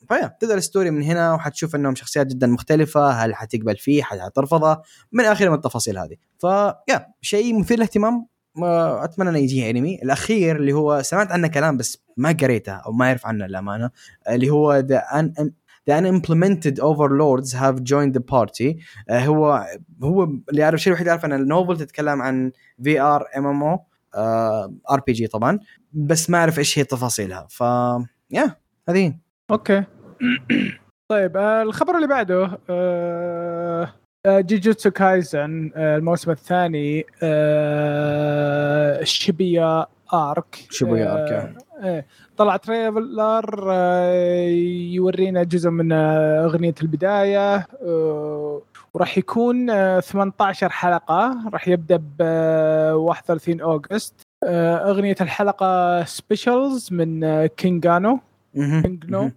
[0.07, 4.03] ف yeah تبدا ال story من هنا وحتشوف إنهم شخصيات جدا مختلفة هل حتقبل فيه
[4.11, 6.15] هل حترفضه من آخر من التفاصيل هذه.
[6.39, 8.27] ف yeah شيء مثير للاهتمام
[9.03, 13.05] أتمنى إنه يجي انمي الأخير اللي هو سمعت عنه كلام بس ما قريته أو ما
[13.05, 13.89] أعرف عنه للأمانة
[14.29, 15.33] اللي هو ذا ان
[15.85, 18.79] the unimplemented overlords have joined the party.
[19.09, 19.67] Uh, هو
[20.03, 22.51] هو اللي يعرف الشيء الوحيد يعرف ان ال novel تتكلم عن
[22.83, 23.85] في ار ام ام أو
[24.91, 25.59] ار بي جي طبعا
[25.93, 27.47] بس ما أعرف إيش هي تفاصيلها.
[27.49, 27.61] ف
[28.31, 28.55] yeah
[28.89, 29.13] هذه
[29.51, 29.83] okay.
[31.11, 33.93] طيب آه الخبر اللي بعده آه
[34.27, 37.05] جوجوتسو كايزن الموسم الثاني
[39.03, 42.05] شيبويا arc شيبويا arc إيه.
[42.37, 43.71] طلع trailer
[44.93, 47.67] يورينا جزء من أغنية البداية
[48.93, 49.67] وراح يكون
[49.99, 51.49] 18 حلقة.
[51.53, 52.21] راح يبدأ ب
[52.95, 54.13] 31 August.
[54.43, 58.19] أغنية الحلقة specialz من كينجنو
[58.55, 59.31] كينجنو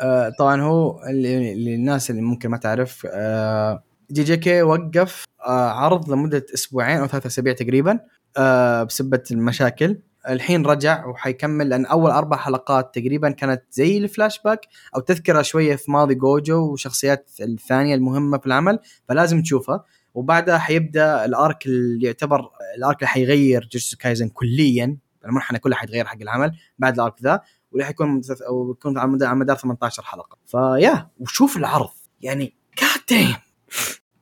[0.00, 6.46] آه طبعا هو اللي للناس اللي ممكن ما تعرف آه JJK وقف آه عرض لمدة
[6.54, 8.00] أسبوعين أو ثلاثة أسابيع تقريبا
[8.36, 9.96] آه بسبة المشاكل.
[10.28, 14.60] الحين رجع وحيكمل لأن أول أربع حلقات تقريبا كانت زي الفلاش باك
[14.96, 19.84] أو تذكرة شوية في ماضي جوجو وشخصيات الثانية المهمة في العمل فلازم تشوفها.
[20.14, 25.78] وبعدها حيبدأ ال arc اللي يعتبر ال arc اللي حيغير جوجوتسو كايزن كليا المرحله كلها
[25.78, 27.40] حيتغير حق العمل بعد ال arc ذا
[27.72, 30.38] واللي حيكون أو يكون على مدار 18 حلقة.
[30.46, 31.90] ف yeah وشوف العرض.
[32.20, 33.26] يعني جاد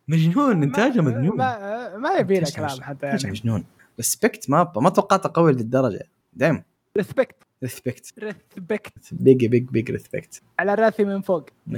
[0.09, 1.37] مجنون إنتاجه مجنون.
[1.37, 2.83] ما, ما يبي له كلام.
[2.83, 3.65] حتى يعني مجنون.
[3.99, 6.09] respect ما ما توقعته قوي للدرجة.
[6.33, 6.63] دايم
[6.97, 11.49] respect respect respect big big big respect على راسي من فوق.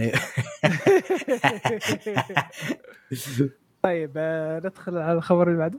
[3.82, 5.78] طيب آه، ندخل على الخبر اللي بعده.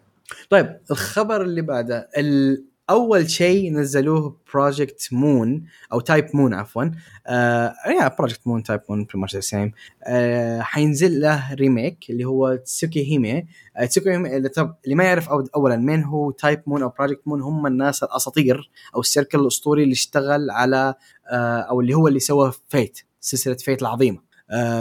[0.50, 6.84] طيب الخبر اللي بعده ال- أول شيء نزلوه بروجكت مون أو تايب مون عفوا.
[7.28, 9.72] آه yeah بروجكت مون تايب مون pretty much the same
[10.62, 13.48] حينزل له remake اللي هو تسوكي هيمي
[13.78, 17.22] آه تسوكي هيمي اللي, طب اللي ما يعرف اولا مين هو تايب مون أو بروجكت
[17.28, 20.94] مون هم الناس الأساطير أو ال circle الأسطوري اللي اشتغل على
[21.32, 24.27] آه أو اللي هو اللي سوى فيت سلسلة فيت العظيمة.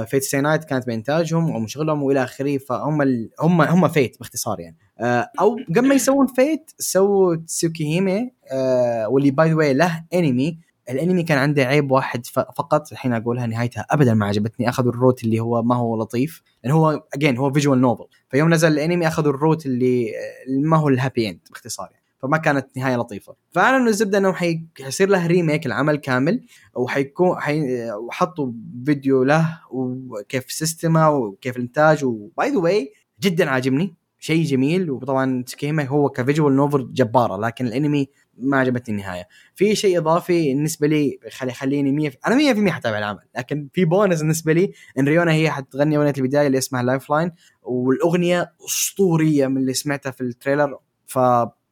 [0.07, 3.31] فيت ستاي نايت كانت بإنتاجهم أو شغلهم وإلى آخره فهم ال...
[3.41, 4.77] هم هم فيت باختصار يعني.
[5.01, 10.05] آه أو قبل ما يسوون فيت سووا تسوكي هيمي آه واللي by the way له
[10.15, 10.59] انمي
[10.91, 14.69] الانمي كان عنده عيب واحد فقط الحين أقولها نهايتها ابدا ما عجبتني.
[14.69, 16.43] أخذوا ال route اللي هو ما هو لطيف.
[16.65, 20.13] لأن هو again هو visual novel فيوم نزل الانمي أخذوا ال route اللي
[20.47, 22.06] اللي ما هو ال happy end باختصار يعني.
[22.27, 23.35] فما كانت نهاية لطيفة.
[23.51, 26.43] فاعلنوا الزبدة إنه حي- حيصير له remake العمل كامل
[26.75, 27.91] وحيكون حي...
[27.93, 28.53] وحطوا
[28.87, 33.95] فيديو له وكيف system ه وكيف الإنتاج و by the way جدا عاجبني.
[34.19, 38.09] شيء جميل وطبعا تسكيما هو ك visual novel جبارة لكن الأنمي
[38.39, 39.29] ما عجبتني النهاية.
[39.55, 44.21] في شيء إضافي بالنسبة لي خلي يخليني 100 أنا 100% حتابع العمل لكن في بونس
[44.21, 47.31] بالنسبة لي إن ريئونا هي حتغني أغنية البداية اللي اسمها lifeline
[47.63, 51.19] والأغنية أسطورية من اللي سمعتها في ال trailer ف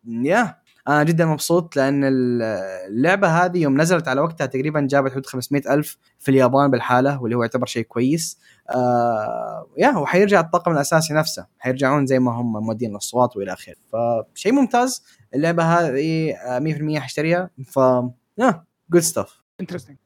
[0.06, 0.56] yeah.
[0.88, 2.42] أنا جدا مبسوط لأن ال-
[2.88, 7.36] اللعبة هذه يوم نزلت على وقتها تقريبا جابت حدود 500 ألف في اليابان بالحالة واللي
[7.36, 8.38] هو يعتبر شيء كويس.
[8.70, 11.46] آه yeah هو حيرجع الطاقم الأساسي نفسه.
[11.58, 13.74] حيرجعون زي ما هم مودين الأصوات وإلى آخره.
[14.34, 15.04] فشيء ممتاز.
[15.34, 17.76] اللعبة هذه آه، 100% حاشتريها ف
[18.38, 19.96] yeah good stuff interesting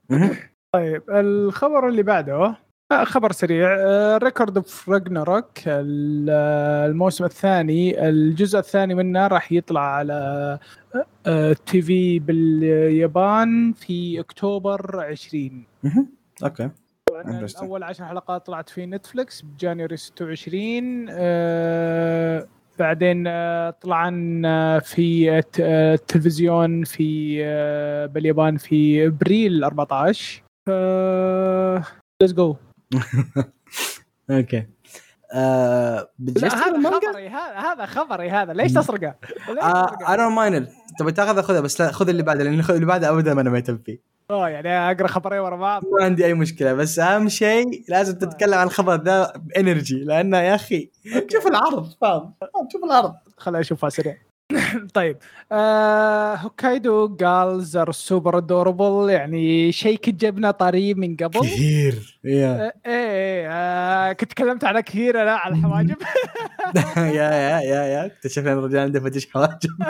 [0.72, 2.56] طيب الخبر اللي بعده آه،
[2.92, 3.68] خبر سريع.
[4.16, 8.08] Record of Ragnarok الموسم الثاني.
[8.08, 10.58] الجزء الثاني منه راح يطلع على
[11.66, 15.64] TV باليابان في أكتوبر 20
[16.44, 16.70] okay.
[17.62, 22.46] أول عشر حلقات طلعت في نتفلكس ب January 26 آه،
[22.78, 30.70] بعدين آه، طلعن آه، في الت- آه، التلفزيون في آه، باليابان في أبريل 14 ف
[32.22, 32.56] let's go
[34.30, 34.66] okay.
[35.32, 36.10] آه
[36.42, 38.52] هذا؟ خبري هذا خبري هذا.
[38.52, 39.14] ليش تسرقه؟
[39.62, 43.10] آه؟ I don't mind تبي تاخذ خذها بس لا خذ اللي بعده لأن اللي بعده
[43.10, 44.00] ابدا ما أنا مهتم فيه.
[44.30, 45.82] آه يعني أقرأ خبرين ورا بعض.
[45.98, 50.38] ما عندي أي مشكلة بس أهم شيء لازم تتكلم عن الخبر ذا ب energy لأنه
[50.38, 50.90] يا أخي
[51.32, 52.34] شوف العرض فاهم؟
[52.72, 53.14] شوف العرض.
[53.36, 54.16] خليني أشوفها سريع.
[54.94, 55.16] طيب
[55.52, 61.40] آه Hokkaido Gals Are Super Adorable يعني شيء كنت جبنا طريق من قبل.
[61.40, 62.66] كثير يا.
[62.66, 65.96] آه، إيه آه كنت تكلمت عنها كثير أنا على الحواجب.
[66.96, 68.06] يا يا يا يا.
[68.06, 69.70] اكتشفنا أن الرجال عنده فتش حواجب.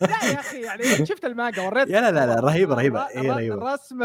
[0.00, 3.00] لا يا أخي يعني شفت المانجا وريت يا لا لا لا رهيبة رهيبة.
[3.00, 3.54] اي رهيبة.
[3.54, 4.02] الرسم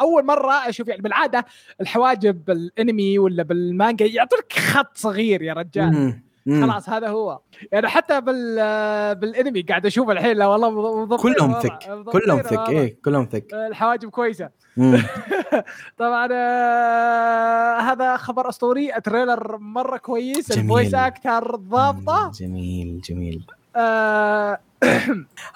[0.00, 1.44] أول مرة أشوف يعني بالعادة
[1.80, 6.20] الحواجب بالأنمي ولا بالمانجا يعطيك خط صغير يا رجال.
[6.48, 7.40] خلاص هذا هو.
[7.72, 11.78] يعني حتى بال آه، بالانمي قاعد أشوف الحين لا والله كلهم ثك
[12.12, 12.68] كلهم thick.
[12.68, 14.48] إيه كلهم thick آه، الحواجب كويسة.
[15.98, 20.52] طبعا آه، هذا خبر أسطوري ال trailer مرة كويس.
[20.52, 22.30] ال voice actor ضابطة.
[22.34, 23.46] جميل جميل.
[23.76, 24.58] آه،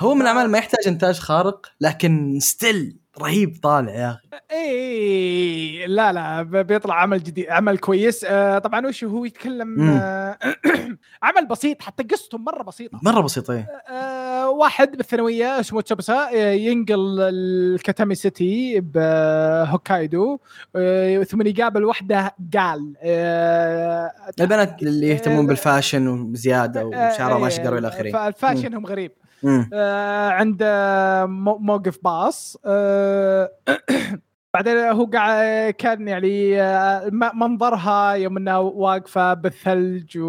[0.00, 4.20] هو من الأعمال ما يحتاج إنتاج خارق لكن still رهيب طالع يا أخي.
[4.52, 8.24] اي لا لا بيطلع عمل جديد عمل كويس.
[8.28, 9.90] آه طبعا وش هو يتكلم.
[9.90, 10.38] آه
[11.22, 12.98] عمل بسيط حتى قصته مرة بسيطة.
[13.02, 13.66] مرة بسيطة إيه.
[13.90, 20.38] آه واحد بالثانوية اسمه تشابسا آه ينقل الكاتامي سيتي بهوكايدو
[20.76, 27.88] آه ثم يقابل واحدة قال آه البنات اللي يهتمون بالفاشن وزيادة وشعرها ماشي قروا إلى
[27.88, 28.10] آخره.
[28.12, 29.10] فالفاشنهم غريب.
[29.20, 29.25] مم.
[29.72, 32.56] آه عند آه، مو- موقف باص.
[32.64, 33.50] آه
[34.54, 40.26] بعدين هو قاعد كان يعني آه، منظرها يوم انها واقفة بالثلج و...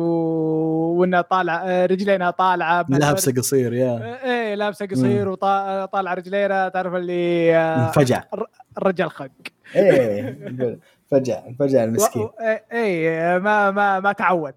[1.00, 2.86] وانها طالعة آه، رجلينها طالعة.
[2.90, 3.90] لابسة قصير يا.
[3.92, 8.24] آه، إيه لابسة قصير وطالعه رجلينا تعرف اللي آه، فجع
[8.78, 9.28] الرجال خق
[9.76, 10.38] إيه
[11.12, 12.22] فجع فجع المسكين.
[12.22, 14.54] و- إيه إيه، ما ما ما تعود.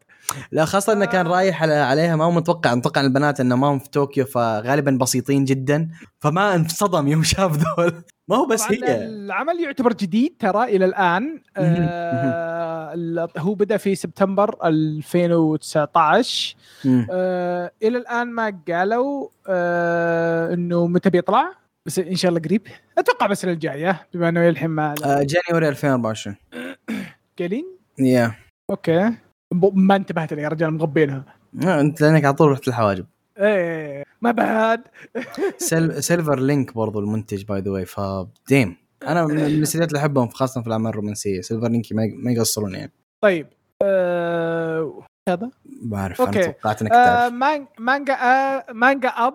[0.53, 3.79] لا خاصة إنه كان رايح على عليها ما هو متوقع متوقع البنات إنه ما هم
[3.79, 5.89] في طوكيو فغالبا بسيطين جدا
[6.21, 7.93] فما انصدم يوم شاف ذول.
[8.29, 9.05] ما هو بس هي.
[9.07, 11.43] العمل يعتبر جديد ترى إلى الآن.
[11.57, 17.07] آه هو بدأ في سبتمبر 2019 مم.
[17.11, 21.53] آه إلى الآن ما قالوا آه إنه متى بيطلع
[21.87, 22.63] بس إن شاء الله قريب.
[22.99, 26.37] أتوقع بس الجاية بما إنه الحين ما آه، January 2024
[27.39, 27.67] قايلين
[27.99, 28.35] يا
[28.71, 29.13] أوكي.
[29.73, 31.25] ما انتبهت يا رجال مغبينها.
[31.65, 33.07] انت لأنك على طول رحت الحواجب
[33.39, 34.83] إيه ما بعد.
[35.59, 36.03] Sil...
[36.03, 40.67] Silver Link برضو المنتج by the way فديم أنا من الاستديوهات اللي أحبهم خاصة في
[40.67, 41.41] الأعمال الرومانسية.
[41.41, 42.93] سيلفر لينك ما, ما يقصرون يعني.
[43.21, 43.47] طيب
[43.83, 45.03] آه...
[45.29, 45.51] هذا؟
[45.83, 46.39] بعرف أوكي.
[46.39, 49.35] أنا توقعت إنك آه تعرف مان- مانجا آه مانجا أب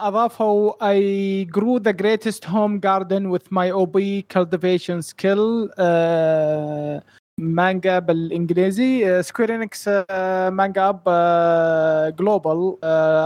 [0.00, 3.96] أضافوا I grew the greatest home garden with my OB
[4.36, 7.02] cultivation skill آه
[7.38, 9.22] مانجا بالإنجليزي.
[9.22, 9.88] سكوير انكس
[10.48, 11.02] مانجا أب
[12.16, 12.76] جلوبال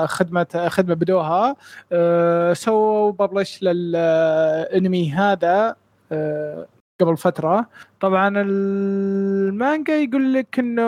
[0.09, 1.57] خدمة خدمة بدوها.
[1.93, 5.77] آه سووا ببلش للانمي هذا
[6.13, 6.67] آه
[7.01, 7.67] قبل فترة.
[8.01, 10.83] طبعا المانجا يقول لك إنه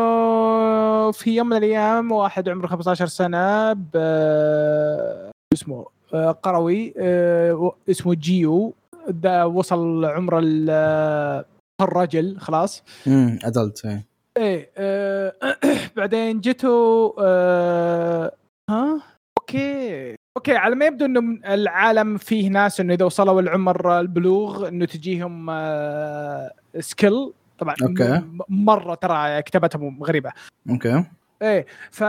[1.11, 3.97] في يوم من الأيام واحد عمره 15 سنة ب
[5.53, 8.75] اسمه آه، قروي آه، اسمه جيو
[9.09, 10.39] ده وصل عمر
[11.81, 14.07] الرجل خلاص؟ امم adult إيه.
[14.37, 15.33] إيه آه،
[15.97, 18.33] بعدين جته آه،
[18.71, 19.01] ها؟
[19.39, 24.85] أوكي أوكي على ما يبدو إنه العالم فيه ناس إنه إذا وصلوا العمر البلوغ إنه
[24.85, 28.05] تجيهم آه، skill طبعا أوكي.
[28.19, 30.33] م- مرة ترى كتابتهم غريبة.
[30.71, 31.05] أوكي.
[31.43, 32.03] إيه ف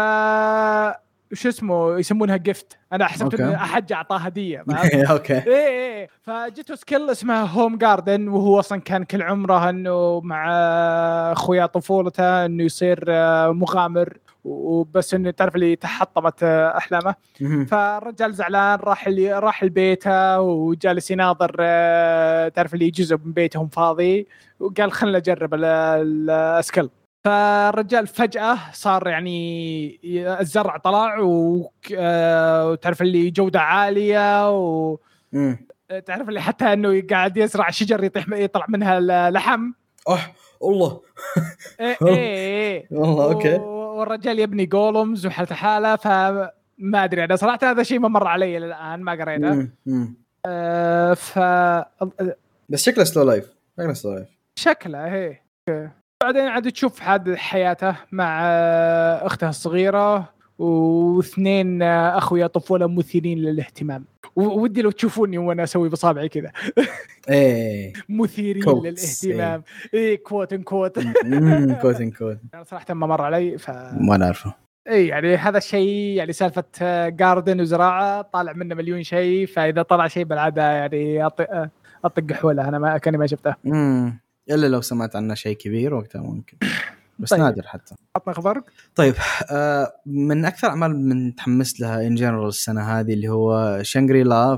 [1.35, 3.39] شو اسمه يسمونها gift أنا حسبت.
[3.39, 4.63] ان أحد أعطاه هدية؟
[5.11, 10.51] أوكي إيه إيه فجته skill اسمها home garden وهو أصلا كان كل عمره إنه مع
[11.31, 17.15] أخويا طفولته إنه يصير آه، مغامر وبس إنه تعرف اللي تحطمت آه، أحلامه.
[17.67, 24.27] فالرجال زعلان راح اللي راح لبيته وجالس يناظر آه، تعرف اللي جزء من بيتهم فاضي
[24.59, 25.19] وقال خلنا
[26.01, 26.89] ال- ال skill
[27.25, 29.99] فالرجال فجأة صار يعني
[30.39, 34.97] الزرع طلع و- آه، وتعرف اللي جودة عالية و.
[36.05, 39.71] تعرف اللي حتى إنه قاعد يزرع شجر يطيح يطلع منها اللحم
[40.07, 40.19] أوه
[40.61, 41.01] والله
[41.79, 42.87] إيه إيه إيه.
[42.91, 43.55] والله أوكي.
[43.55, 48.99] والرجال يبني golems وحالته حالة فما أدري أنا صراحة هذا شيء ما مر علي الآن
[48.99, 49.67] ما قريته.
[50.45, 51.39] آه، ف
[52.69, 54.99] بس شكله slow life شكله slow life شكله
[55.69, 55.89] أوكي.
[56.23, 58.41] بعدين عاد تشوف حاد حياته مع
[59.21, 64.05] أخته الصغيرة واثنين أخويا طفولة مثيرين للاهتمام.
[64.35, 66.51] ودي لو تشوفوني وأنا أسوي بصابعي كذا.
[67.29, 67.93] إيه.
[68.09, 69.63] مثيرين للاهتمام.
[69.93, 70.99] اي quote unquote.
[71.81, 74.53] quote unquote أنا صراحة ما مر علي ف ما نعرفه.
[74.89, 76.63] اي يعني هذا الشيء يعني سالفة
[77.09, 81.25] garden وزراعة طالع منه مليون شيء فإذا طلع شيء بالعادة يعني
[82.05, 82.67] أطق حوله.
[82.67, 83.55] أنا ما كأني ما شفته.
[83.63, 84.24] مم.
[84.49, 86.57] إلا لو سمعت عنه شيء كبير وقتها ممكن.
[87.19, 87.39] بس طيب.
[87.39, 87.95] نادر حتى.
[88.15, 88.63] عطنا خبرك
[88.95, 89.13] طيب
[89.51, 94.57] آه من أكثر أعمال من متحمس لها in general السنة هذه اللي هو Shangri-La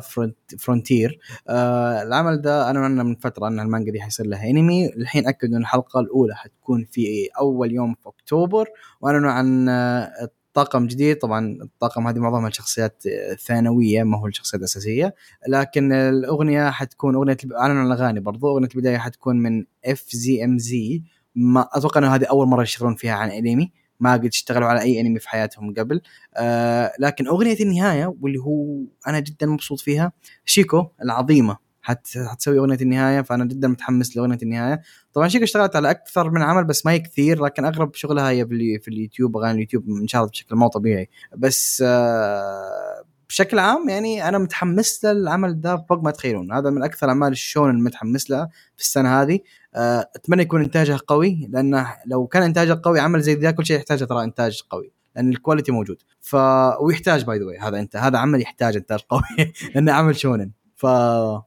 [0.59, 5.57] Frontier آه العمل ده أنا من فترة أن المانجا دي حيصير لها انمي الحين أكدوا
[5.57, 8.67] إن الحلقة الأولى حتكون في أول يوم في أكتوبر
[9.01, 11.17] وأعلنوا عن آه طاقم جديد.
[11.17, 15.15] طبعا الطاقم هذه معظمها شخصيات آه، ثانوية ما هو الشخصيات الأساسية.
[15.47, 18.47] لكن الأغنية حتكون أغنية اعلنوا عن الأغاني برضو.
[18.53, 21.03] أغنية البداية حتكون من اف زي ام زي
[21.35, 23.71] ما أتوقع إنه هذه أول مرة يشتغلون فيها عن أنمي.
[23.99, 26.01] ما قد اشتغلوا على أي أنمي في حياتهم قبل.
[26.35, 30.11] آه لكن أغنية النهاية واللي هو أنا جدا مبسوط فيها
[30.45, 31.66] شيكو العظيمة.
[31.87, 34.81] حت حتسوي أغنية النهاية فأنا جدا متحمس لأغنية النهاية.
[35.13, 38.45] طبعا شيكو اشتغلت على أكثر من عمل بس ما هي كثير لكن اغلب شغلها هي
[38.47, 41.09] في, ال- في اليوتيوب أغاني اليوتيوب انشهرت بشكل مو طبيعي.
[41.37, 47.09] بس آه بشكل عام يعني أنا متحمس للعمل ده فوق ما تخيلون هذا من أكثر
[47.09, 49.39] أعمال الشونن المتحمس لها في السنة هذه.
[49.75, 53.77] آه، أتمنى يكون انتاجها قوي لأنه لو كان انتاجها قوي عمل زي ذا كل شيء
[53.77, 55.97] يحتاج ترى إنتاج قوي لأن ال quality موجود.
[56.21, 56.35] ف
[56.81, 59.21] ويحتاج by the هذا أنت هذا عمل يحتاج إنتاج قوي
[59.75, 60.51] لأنه عمل شونن.
[60.77, 60.85] ف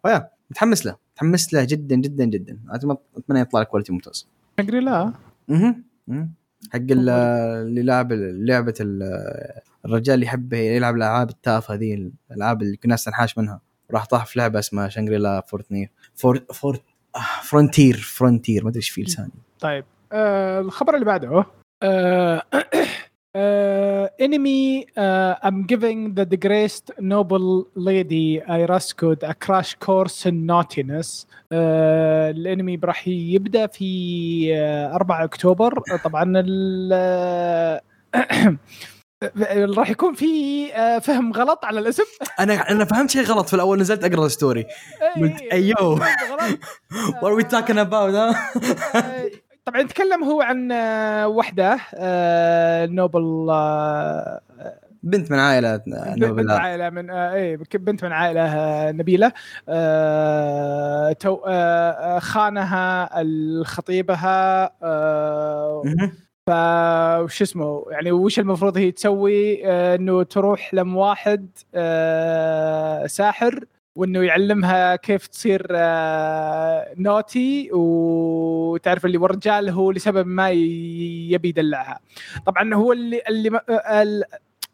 [0.02, 2.58] فيا متحمس له متحمس له جدا جدا جدا.
[2.70, 4.26] اتمنى يطلع ال quality ممتاز.
[4.60, 5.12] Shangri-La
[5.50, 5.76] أها.
[6.72, 12.76] حق ال- اللي لعب لعبة ال- الرجال اللي يحب يلعب الألعاب التافهة ذي الألعاب اللي
[12.76, 13.60] كنا ننحاش منها.
[13.90, 16.78] راح طاح في لعبة اسمها Shangri-La فورتنير فور فور
[17.16, 19.30] آه، Frontier Frontier ما أدري إيش في لساني.
[19.60, 19.84] طيب.
[20.12, 21.44] آه الخبر اللي بعده.
[21.82, 22.42] آه
[23.34, 31.26] انمي uh, I'm giving the disgraced noble lady I rescued a crash course in naughtiness.
[31.52, 35.80] آه الانمي راح يبدأ في آه 4 أكتوبر.
[36.04, 37.80] طبعا ال آه،
[39.76, 40.26] راح يكون في
[40.74, 42.04] آه، فهم غلط على الاسم.
[42.40, 44.66] أنا أنا فهمت شيء غلط في الأول نزلت أقرأ الستوري
[45.16, 45.78] قلت أيوه.
[45.78, 46.58] غلط.
[47.20, 47.44] What are we
[49.64, 54.40] طبعا يتكلم هو عن آه، وحدة آه، نوبل آه،
[55.02, 55.88] بنت من عائلة بنت
[56.18, 56.50] نوبل.
[56.50, 59.32] عائلة من آه، إيه بنت من عائلة آه، نبيلة.
[59.68, 61.36] آه، تو
[62.20, 66.12] خانها الخطيبها آه، مهم.
[66.46, 66.50] ف
[67.24, 73.64] وش اسمه يعني وش المفروض هي تسوي؟ آه، إنه تروح لم واحد آه، ساحر.
[73.96, 82.00] وإنه يعلمها كيف تصير آه، نوتي وتعرف اللي والرجال هو لسبب ما يبي يدلعها.
[82.46, 84.24] طبعا هو اللي اللي ما- آه، ال-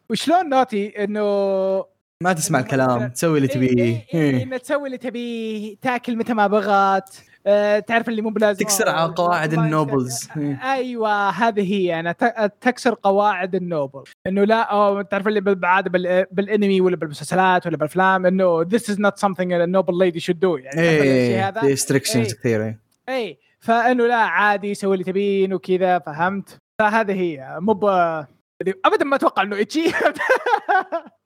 [0.09, 1.21] وشلون naughty إنه
[2.23, 3.83] ما تسمع الكلام تسوي اللي إيه، إيه، تبيه.
[4.13, 4.43] إيه، إيه.
[4.43, 7.09] انها تسوي اللي تبيه تاكل متى ما بغت.
[7.09, 7.26] آه،
[7.87, 10.29] تعرف اللي مو بلازم تكسر على قواعد ال nobles.
[10.37, 10.59] إيه.
[10.73, 11.99] أيوه هذه هي.
[11.99, 12.11] أنا
[12.61, 14.03] تكسر قواعد ال noble.
[14.27, 18.95] إنه لا أو تعرف اللي بالعاده بال- بالأنمي ولا بالمسلسلات ولا بالأفلام إنه this is
[18.97, 20.63] not something a noble lady should do.
[20.63, 22.39] يعني إيه هذا؟ في restrictions إيه.
[22.39, 22.79] كثير إيه.
[23.09, 27.57] اي فإنه لا عادي سوي اللي تبين وكذا فهمت؟ فهذه هي.
[27.59, 27.71] مو
[28.85, 29.85] ابدا ما أتوقع إنه ecchi.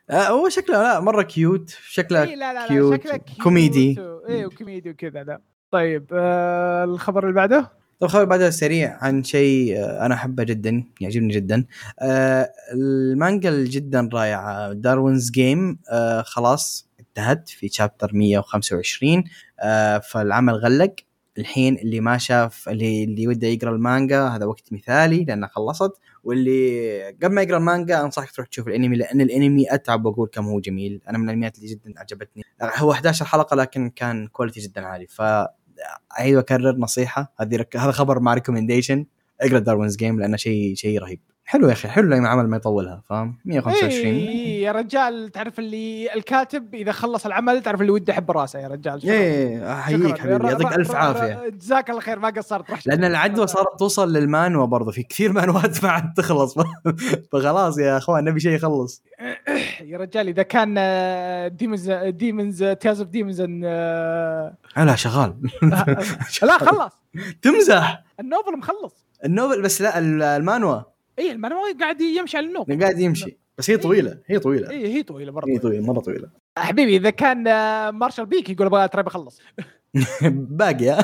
[0.09, 3.99] آه، هو شكله لا مرة cute شكله إيه لا لا لا cute، شكله cute كوميدي.
[4.29, 5.41] إيه وكوميدي وكذا لا.
[5.71, 10.83] طيب آه الخبر اللي بعده؟ طيب خبر بعدها سريع عن شيء آه، أنا أحبه جدا
[11.01, 11.65] يعجبني جدا.
[11.99, 19.23] آه، المانجا جدا رائعة داروينز جيم آه، خلاص انتهت في chapter 125
[19.59, 20.95] آه، فالعمل غلق.
[21.37, 25.91] الحين اللي ما شاف اللي اللي وده يقرأ المانجا هذا وقت مثالي لانها خلصت.
[26.23, 30.59] واللي قبل ما يقرأ المانجا أنصحك تروح تشوف الأنمي لأن الأنمي أتعب وأقول كم هو
[30.59, 31.01] جميل.
[31.09, 35.07] أنا من الأنميات اللي جدا عجبتني هو 11 حلقة لكن كان quality جدا عالي.
[35.07, 35.21] ف
[36.19, 37.65] أعيد وأكرر نصيحة هذه.
[37.75, 39.05] هذا خبر مع recommendation
[39.41, 41.19] اقرأ داروينز جيم لأنه شيء شيء رهيب
[41.51, 46.13] حلو يا أخي حلو لما عمل ما يطولها فاهم؟ 125 اي يا رجال تعرف اللي
[46.15, 49.01] الكاتب إذا خلص العمل تعرف اللي وده يحب راسه يا رجال.
[49.09, 50.17] إيه أحييك.
[50.17, 51.49] حبيبي يعطيك ألف عافية.
[51.49, 52.71] جزاك الله خير ما قصرت.
[52.71, 52.87] رحت.
[52.87, 56.55] لأن العدوى صارت توصل للمانوا برضه في كثير مانوات ما عاد تخلص.
[57.31, 59.03] فخلاص يا أخوان نبي شيء يخلص.
[59.91, 60.75] يا رجال إذا كان
[61.57, 65.35] ديمونز ديمونز تياز اوف ديمونز لا لا شغال.
[66.59, 66.93] خلص.
[67.41, 68.03] تمزح.
[68.19, 69.05] النوفل مخلص.
[69.25, 70.81] النوبل بس لا ال- المانوا.
[71.19, 73.37] اي المانهوا قاعد يمشي على ال novel قاعد يمشي.
[73.57, 74.69] بس هي طويلة هي طويلة.
[74.69, 76.29] اي هي طويلة هي برضه طويلة مرة طويلة.
[76.57, 79.41] حبيبي إذا كان آه، Martial Peak يقول أبغى ترى بخلص.
[80.59, 81.01] باقي ها؟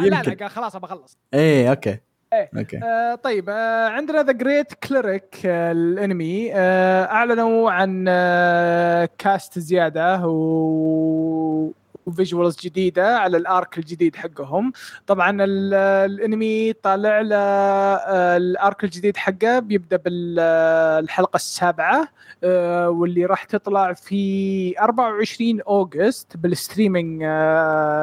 [0.00, 0.36] لا لا.
[0.40, 1.98] قال خلاص بخلص إيه أوكي.
[2.32, 2.50] إيه.
[2.58, 2.80] أوكي.
[2.84, 6.54] آه طيب آه عندنا The Great Cleric الأنمي.
[6.54, 11.72] آه أعلنوا عن آه cast زيادة و
[12.16, 14.72] و visuals جديدة على ال arc الجديد حقهم.
[15.06, 15.74] طبعا ال-
[16.10, 22.08] الانمي طالع له آه، ال arc الجديد حقه بيبدأ بالحلقة السابعة
[22.44, 27.20] آه، واللي راح تطلع في 24 August بال streaming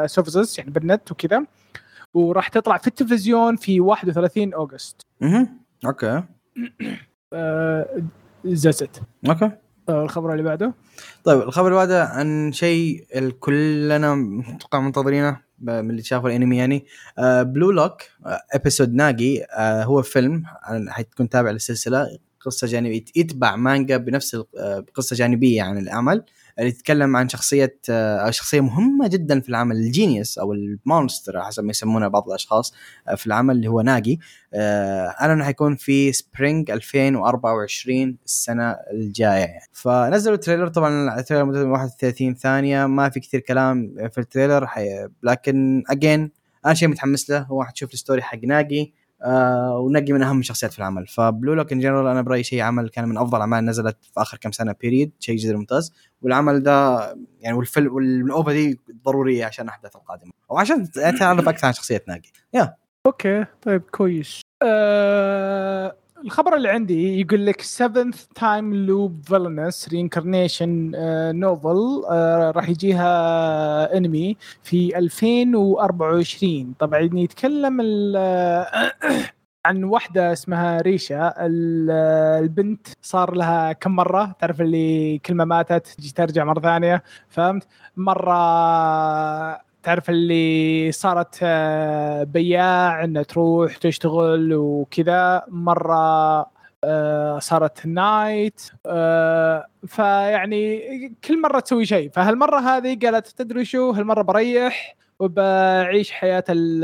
[0.08, 1.46] services يعني بالنت وكذا.
[2.14, 5.02] وراح تطلع في التلفزيون في 31 August.
[5.24, 5.48] أها
[5.86, 6.24] أوكي.
[8.46, 9.52] that's it أوكي.
[9.90, 10.74] الخبر اللي بعده؟
[11.24, 13.06] طيب الخبر اللي بعده عن شيء
[13.40, 16.86] كلنا متوقع منتظرينه من اللي شافوا الانمي يعني.
[17.18, 20.44] آه بلو لوك آه Episode Nagi آه هو فيلم
[20.88, 22.08] حتكون تابع للسلسلة
[22.46, 23.06] قصة جانبية.
[23.16, 26.24] يتبع مانجا بنفس آه قصة جانبية عن العمل
[26.60, 31.42] اللي تتكلم عن شخصية آه شخصية مهمة جدا في العمل ال genius أو ال monster
[31.42, 32.74] حسب ما يسمونه بعض الأشخاص
[33.08, 34.20] آه في العمل اللي هو ناجي
[34.54, 39.70] آه اعلنوا حيكون في spring 2024 السنة الجاية يعني.
[39.72, 44.68] فنزلوا trailer طبعا ال trailer مدته 31 ثانية ما في كثير كلام في ال trailer
[44.68, 45.08] حي...
[45.24, 46.32] لكن again
[46.66, 48.94] أنا شيء متحمس له هو حتشوف ال story حق ناجي
[49.24, 51.08] آه وناجي من أهم الشخصيات في العمل.
[51.08, 54.38] فبلو لوك in general أنا برأيي شيء عمل كان من أفضل الاعمال نزلت في آخر
[54.38, 55.94] كم سنة period شيء جدا ممتاز.
[56.22, 57.00] والعمل ده
[57.40, 60.32] يعني والفيلم وال OVA دي ضرورية عشان الاحداث القادمة.
[60.50, 62.32] وعشان تعرف أكثر عن شخصية ناجي.
[63.06, 64.42] أوكي طيب كويس.
[64.64, 70.68] آه الخبر اللي عندي يقول لك 7th time loop villainous reincarnation
[71.36, 72.04] novel
[72.56, 78.66] راح يجيها انمي في 2024 طبعا يتكلم ال-
[79.66, 81.34] عن واحدة اسمها ريشا.
[81.46, 81.92] ال-
[82.44, 87.68] البنت صار لها كم مرة؟ تعرف اللي كل ما ماتت تجي ترجع مرة ثانية فهمت؟
[87.98, 88.34] مرة
[89.84, 96.40] تعرف اللي صارت آه، بياع انها تروح تشتغل وكذا مرة
[96.84, 100.80] آه، صارت نايت آه، فيعني
[101.28, 102.10] كل مرة تسوي شيء.
[102.10, 106.84] فهالمرة هذه قالت تدري شو هالمرة بريح وبعيش حياة ال-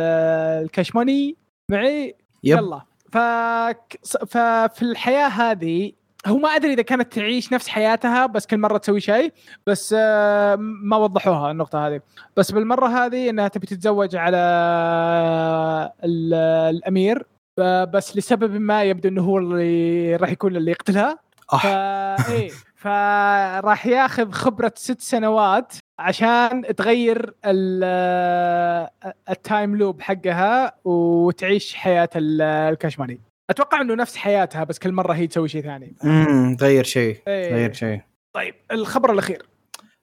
[0.66, 1.36] الكشموني.
[1.72, 2.58] معي؟ يب.
[2.58, 2.82] يلا.
[4.28, 5.91] ففي الحياة هذه
[6.28, 9.34] هو ما أدري إذا كانت تعيش نفس حياتها بس كل مرة تسوي شيء
[9.67, 12.01] بس آه، ما وضحوها النقطة هذه.
[12.38, 14.38] بس بالمرة هذه إنها تبي تتزوج على
[16.03, 16.34] ال-
[16.76, 17.26] الأمير
[17.57, 21.20] ف- بس لسبب ما يبدو إنه هو اللي راح يكون اللي يقتلها.
[21.51, 21.53] ف...
[21.55, 21.65] أح.
[22.30, 28.89] إيه فراح ياخذ خبرة ست سنوات عشان تغير ال-
[29.30, 34.91] ال time loop حقها وتعيش حياة ال- الكذا، ماني أتوقع إنه نفس حياتها بس كل
[34.91, 37.50] مرة هي تسوي شيء ثاني امم تغير شيء إيه.
[37.50, 38.02] تغير شيء
[38.34, 39.45] طيب الخبر الأخير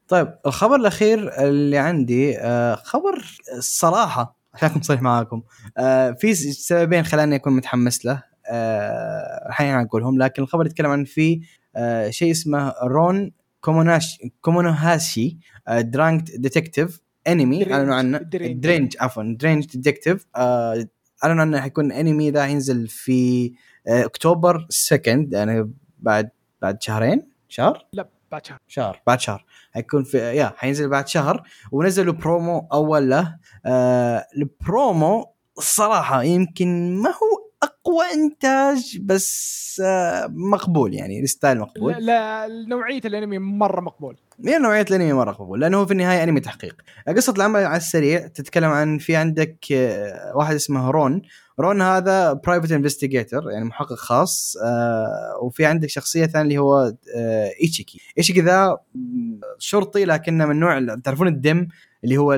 [0.09, 5.43] طيب الخبر الأخير اللي عندي آه خبر الصراحه عشان اكون صريح معاكم
[5.79, 11.41] آه في سببين خلاني أكون متحمس له آه الحين أقولهم لكن الخبر يتكلم عن في
[11.77, 15.39] آه شيء اسمه رون Kamonohashi Kamonohashi
[15.69, 17.73] آه deranged detective انمي.
[17.73, 18.63] أعلنوا عنه deranged.
[18.63, 20.89] deranged عفوا deranged detective آه
[21.25, 23.53] اعلنوا عنه حيكون انمي ذا ينزل في
[23.87, 26.31] آه أكتوبر 2 يعني بعد
[26.63, 28.59] بعد شهرين؟ شهر؟ لا بعد شهر.
[28.67, 29.03] شهر.
[29.07, 29.45] بعد شهر.
[29.73, 31.43] حيكون في يا حينزل بعد شهر.
[31.73, 33.37] ونزلوا برومو أول له.
[33.67, 41.93] آه البرومو الصراحه يمكن ما هو أقوى إنتاج بس آه مقبول يعني ال style مقبول.
[41.93, 44.17] لا, لا نوعية الأنمي مرة مقبول.
[44.39, 46.77] من نوعية الأنمي مرة مقبول لأنه هو في النهاية أنمي تحقيق.
[47.09, 51.23] قصة العمل على السريع تتكلم عن في عندك آه، واحد اسمه رون.
[51.61, 56.95] رون هذا private investigator يعني محقق خاص آه وفي عندك شخصية ثانية اللي هو
[57.63, 58.79] ايتشيكي ايتشيكي ذا
[59.59, 61.69] شرطي لكنه من نوع تعرفون الدم
[62.05, 62.33] اللي هو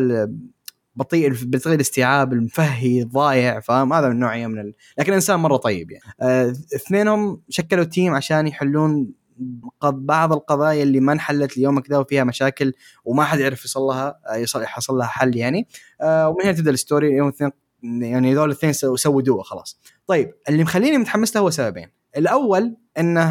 [0.99, 4.75] بطيء بطيء الاستيعاب المفهي ضايع فاهم؟ هذا من النوعيه من ال...
[4.99, 6.05] لكن انسان مرة طيب يعني.
[6.21, 9.13] آه اثنينهم شكلوا team عشان يحلون
[9.83, 12.73] بعض القضايا اللي ما انحلت ليومك ذا وفيها مشاكل
[13.05, 15.69] وما حد يعرف يصل لها آه، يحصل لها حل يعني.
[16.01, 17.51] آه ومن هنا تبدأ ال story يوم الاثنين
[18.03, 19.81] يعني هذول الاثنين سو- سووا دوا خلاص.
[20.07, 21.87] طيب اللي مخليني متحمس له هو سببين.
[22.17, 23.31] الأول إنه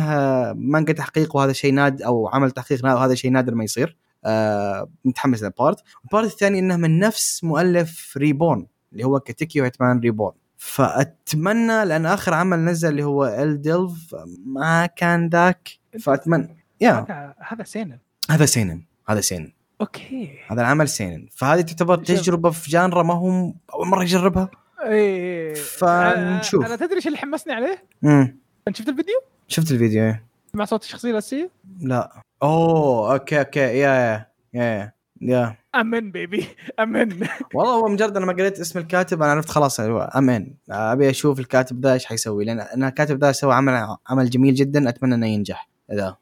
[0.53, 3.97] مانجا تحقيق وهذا شيء نادر أو عمل تحقيق وهذا شيء نادر ما يصير.
[4.25, 9.61] آه متحمس لل part ال part الثاني إنه من نفس مؤلف ريبون اللي هو كاتيكي
[9.61, 14.15] وهيتمان ريبون فأتمنى لأن آخر عمل نزل اللي هو ال ديلف
[14.45, 17.99] ما كان ذاك فأتمنى يا هذا هذا seinen
[18.29, 19.51] هذا seinen هذا seinen
[19.81, 21.95] okay هذا العمل seinen فهذه تعتبر.
[21.95, 24.49] تجربة في genre ما هو أول مرة يجربها
[24.83, 26.65] إيه فنشوف.
[26.65, 28.37] أنا تدري إيش اللي حمسني عليه؟ امم
[28.73, 31.49] شفت الفيديو؟ شفت الفيديو إيه؟ مع صوت الشخصية الأساسية؟
[31.79, 33.59] لا oh okay okay.
[33.59, 35.55] yeah yeah yeah yeah.
[35.75, 36.45] أمن بيبي
[36.79, 37.27] أمن.
[37.53, 41.39] والله هو مجرد أنا ما قريت اسم الكاتب أنا عرفت خلاص هو أمان أبي أشوف
[41.39, 45.27] الكاتب ذا إيش حيسوي لأن أنا الكاتب ذا سوى عمل عمل جميل جدا أتمنى إنه
[45.27, 45.69] ينجح.
[45.93, 46.15] ذا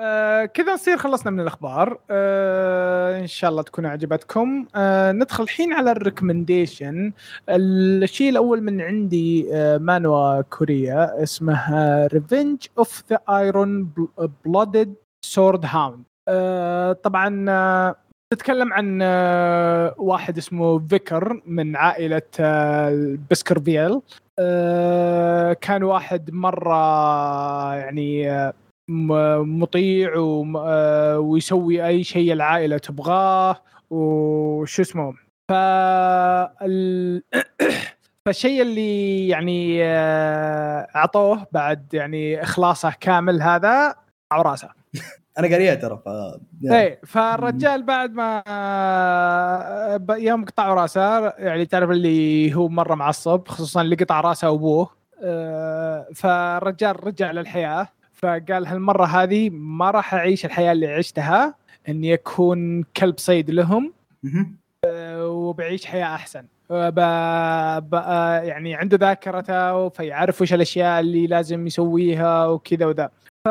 [0.00, 1.98] آه كذا نصير خلصنا من الأخبار.
[2.10, 4.66] آه إن شاء الله تكون عجبتكم.
[4.74, 7.12] آه ندخل الحين على ال recommendation.
[7.48, 13.92] الشيء الأول من عندي آه مانوا كوريا اسمها Revenge of the Iron
[14.44, 16.04] Blooded Sword Hound
[17.02, 17.96] طبعا آه
[18.32, 24.00] تتكلم عن آه، واحد اسمه فيكر من عائلة آه، بسكرفيل
[24.38, 28.54] آه، كان واحد مرة يعني آه،
[29.42, 30.14] مطيع
[30.56, 35.14] آه، ويسوي أي شيء العائلة تبغاه وشو اسمه.
[38.26, 43.94] فالشيء اللي يعني آه، أعطوه بعد يعني إخلاصه كامل هذا
[44.30, 44.77] قطعوا راسه.
[45.38, 46.08] أنا قاريها ترى ف
[46.64, 48.42] إيه فالرجال بعد ما
[50.18, 54.90] يوم قطعوا راسه يعني تعرف اللي هو مرة معصب خصوصا اللي قطع راسه أبوه
[55.22, 61.54] آه، فالرجال رجع للحياة فقال هالمرة هذه ما راح أعيش الحياة اللي عشتها
[61.88, 64.56] إني أكون كلب صيد لهم مهم.
[65.20, 66.44] وبعيش حياة أحسن.
[66.70, 67.00] ب...
[67.80, 67.94] ب...
[68.44, 73.10] يعني عنده ذاكرته فيعرف وش الأشياء اللي لازم يسويها وكذا وذا.
[73.44, 73.48] ف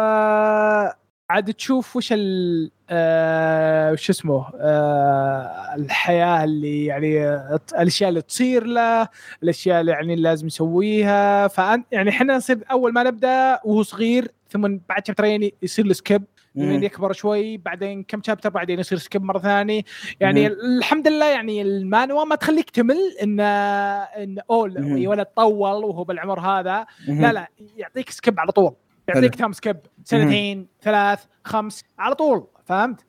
[1.30, 7.36] عاد تشوف وش ال آه وش اسمه آه الحياة اللي يعني
[7.80, 9.08] الأشياء اللي تصير له
[9.44, 14.78] الأشياء اللي يعني لازم يسويها فانت يعني إحنا نصير أول ما نبدأ وهو صغير ثم
[14.90, 16.24] بعد شابترين يصير له skip
[16.56, 16.84] لين مهم.
[16.84, 19.82] يكبر شوي بعدين كم chapter بعدين يصير skip مرة ثانية
[20.20, 20.56] يعني مم.
[20.78, 24.98] الحمد لله يعني المانوا ما تخليك تمل إن إن أول مم.
[24.98, 27.22] يا ولد طول وهو بالعمر هذا مهم.
[27.22, 27.48] لا لا
[27.78, 28.74] يعطيك skip على طول
[29.08, 29.36] يعطيك.
[29.36, 33.06] time skip سنتين ثلاث خمس على طول فهمت؟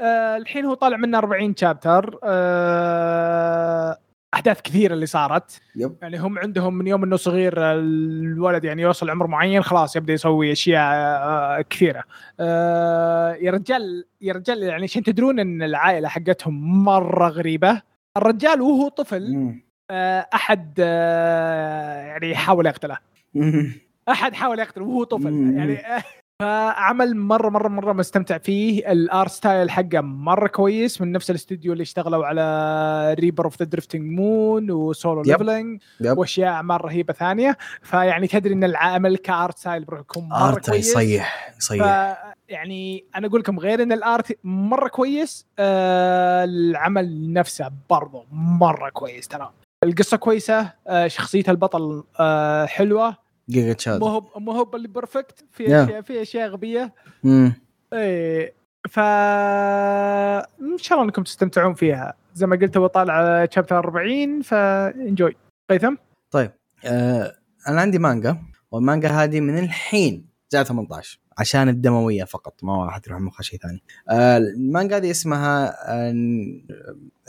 [0.00, 3.98] آه الحين هو طالع منه 40 شابتر آه
[4.34, 9.10] أحداث كثيرة اللي صارت يب يعني هم عندهم من يوم إنه صغير الولد يعني يوصل
[9.10, 12.04] عمر معين خلاص يبدأ يسوي أشياء آه، كثيرة.
[12.40, 17.82] آه، يا رجال يا رجال يعني عشان تدرون إن العائلة حقتهم مرة غريبة.
[18.16, 19.52] الرجال وهو طفل.
[19.90, 22.98] آه، أحد آه، يعني حاول يقتله.
[24.08, 25.54] أحد حاول يقتله وهو طفل.
[25.56, 26.02] يعني
[26.42, 28.92] فعمل مرة مرة مرة مستمتع فيه.
[28.92, 33.64] ال art style حقه مرة كويس من نفس الاستوديو اللي اشتغلوا على Reaper of the
[33.64, 35.22] Drifting Moon و Solo.
[35.22, 37.56] Leveling وأشياء أعمال رهيبة ثانية.
[37.82, 40.88] فيعني تدري إن العمل ك art style بروح يكون مرة art كويس.
[40.88, 42.16] يصيح يصيح
[42.48, 48.90] يعني أنا أقول لكم غير إن ال art مرة كويس آه العمل نفسه برضه مرة
[48.90, 49.50] كويس ترى.
[49.84, 53.23] القصة كويسة آه شخصية البطل آه حلوة.
[53.50, 55.70] giga chad مو هو مو هو اللي perfect في Yeah.
[55.70, 56.94] اشياء في أشياء غبية.
[57.24, 57.52] امم
[57.92, 58.54] إيه
[58.90, 62.14] ف إن شاء الله إنكم تستمتعون فيها.
[62.34, 65.36] زي ما قلت هو طالع chapter 40 ف enjoy
[65.70, 65.94] قيثم؟
[66.84, 67.36] آه
[67.68, 68.36] أنا عندي مانجا
[68.70, 73.82] والمانجا هذه من الحين زائد 18 عشان الدموية فقط ما راح تروح مخها شيء ثاني.
[74.08, 75.74] آه المانجا هذه اسمها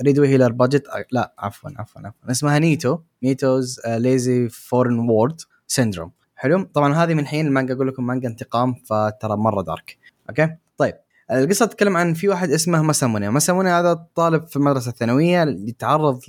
[0.03, 6.63] Redo Healer budget لا عفوا عفوا عفوا اسمها Nito Nito's Lazy Foreign World Syndrome حلو.
[6.73, 9.97] طبعا هذه من الحين المانجا أقول لكم مانجا انتقام فترى مرة dark
[10.29, 10.93] okay؟ طيب.
[11.31, 16.19] القصة تتكلم عن في واحد اسمه مساموني مساموني هذا طالب في المدرسة الثانوية يتعرض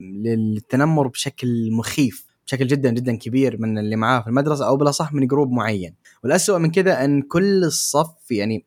[0.00, 5.26] للتنمر بشكل مخيف بشكل جدا جدا كبير من اللي معاه في المدرسة أو بالأصح من
[5.26, 5.94] group معين.
[6.24, 8.64] والأسوأ من كذا إن كل الصف يعني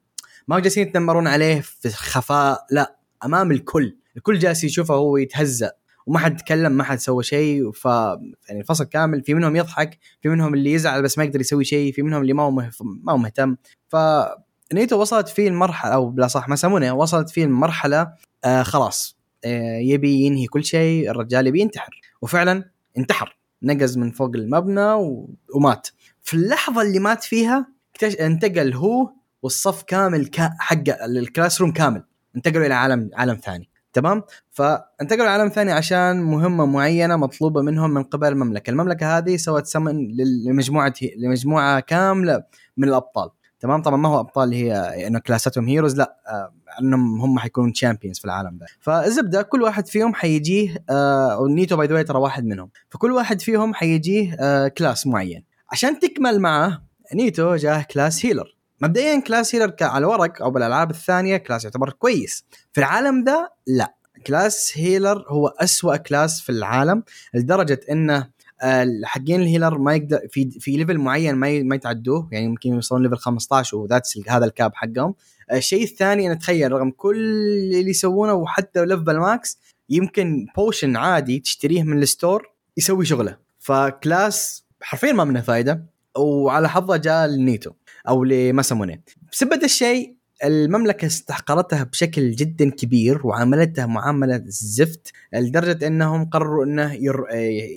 [0.47, 3.97] ما هو جالسين يتنمرون عليه في خفاء لا أمام الكل.
[4.17, 5.71] الكل جالس يشوفه هو يتهزأ.
[6.07, 10.29] وما حد تكلم ما حد سوى شيء ف يعني الفصل كامل في منهم يضحك في
[10.29, 12.77] منهم اللي يزعل بس ما يقدر يسوي شيء في منهم اللي ما هو مهف...
[12.81, 13.55] ما هو مهتم.
[13.87, 13.95] ف
[14.73, 18.13] نيتو وصلت فيه المرحلة أو بالأصح ما يسمونها وصلت فيه المرحلة
[18.45, 22.01] آه خلاص آه يبي ينهي كل شيء الرجال يبي ينتحر.
[22.21, 22.63] وفعلا
[22.97, 25.35] انتحر نقز من فوق المبنى و...
[25.55, 25.87] ومات.
[26.23, 28.15] في اللحظة اللي مات فيها actu...
[28.15, 29.11] انتقل هو
[29.43, 30.49] والصف كامل ك...
[30.59, 32.03] حق ال classroom كامل.
[32.35, 33.69] انتقلوا إلى عالم عالم ثاني.
[33.97, 38.69] تمام؟ فانتقلوا لعالم ثاني عشان مهمة معينة مطلوبة منهم من قبل المملكة.
[38.69, 40.07] المملكة هذه سوت سمن
[40.45, 42.43] لمجموعة لمجموعة كاملة
[42.77, 43.29] من الأبطال.
[43.59, 44.73] تمام؟ طبعا ما هو أبطال هي
[45.07, 48.65] إنه كلاساتهم heroes لا آه انهم هم حيكونون champions في العالم ده.
[48.79, 52.69] فالزبدة كل واحد فيهم حيجيه آه ونيتو by the ترى واحد منهم.
[52.89, 55.43] فكل واحد فيهم حيجيه آه class معين.
[55.71, 56.81] عشان تكمل معاه
[57.13, 62.45] نيتو جاه class healer مبدئيا class healer على الورق أو بالألعاب الثانية class يعتبر كويس.
[62.73, 63.93] في العالم ده لا.
[64.27, 67.03] class healer هو أسوأ class في العالم
[67.33, 68.29] لدرجة إنه
[69.03, 73.03] حقين ال healer ما يقدر في في level معين ما ما يتعدوه يعني ممكن يوصلون
[73.03, 75.15] level 15 و that's هذا ال cap حقهم.
[75.53, 77.17] الشيء الثاني أنا أتخيل رغم كل
[77.73, 79.59] اللي يسوونه وحتى level max
[79.89, 83.37] يمكن potion عادي تشتريه من ال store يسوي شغله.
[83.59, 85.85] ف class حرفيا ما منه فائده
[86.17, 87.71] وعلى حظه جاء لنيتو
[88.07, 96.65] أو لماساموني بسبب الشيء المملكة استحقرتها بشكل جدا كبير وعاملتها معاملة زفت لدرجة إنهم قرروا
[96.65, 97.25] إنه ير...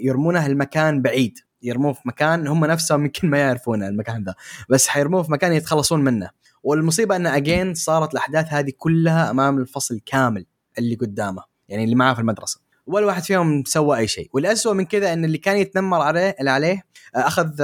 [0.03, 1.39] يرمونه المكان بعيد.
[1.63, 4.35] يرموه في مكان هم نفسهم يمكن ما يعرفون المكان ذا.
[4.69, 6.31] بس حيرموه في مكان يتخلصون منه.
[6.63, 10.47] والمصيبة ان اجين صارت الأحداث هذه كلها أمام الفصل كامل
[10.79, 12.61] اللي قدامه يعني اللي معاه في المدرسة.
[12.91, 14.31] ولا واحد فيهم سوى أي شيء.
[14.33, 16.85] والاسوء من كذا إن اللي كان يتنمر عليه اللي عليه
[17.15, 17.61] أخذ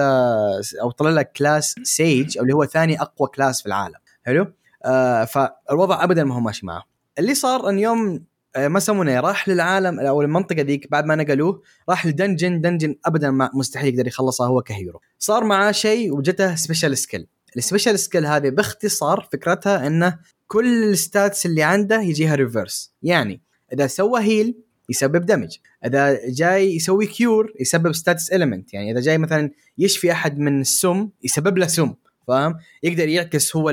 [0.83, 3.95] أو طلع لك class sage اللي هو ثاني أقوى class في العالم.
[4.27, 4.53] حلو؟
[4.85, 6.83] آه فالوضع ابدا ما هو ماشي معه.
[7.19, 8.25] اللي صار إن يوم
[8.57, 12.97] آه ما يسمونه راح للعالم أو المنطقة ذيك بعد ما نقلوه راح ل dungeon dungeon
[13.05, 15.01] ابدا ما مستحيل يقدر يخلصها هو ك hero.
[15.19, 17.27] صار معاه شيء وجته special skill
[17.57, 23.43] ال special skill هذه باختصار فكرتها إنه كل ال stats اللي عنده يجيها reverse يعني
[23.73, 29.19] إذا سوى heal يسبب damage إذا جاي يسوي cure يسبب status ailment يعني إذا جاي
[29.19, 31.95] مثلا يشفي أحد من السم يسبب له سم
[32.27, 33.73] فاهم؟ يقدر يعكس هو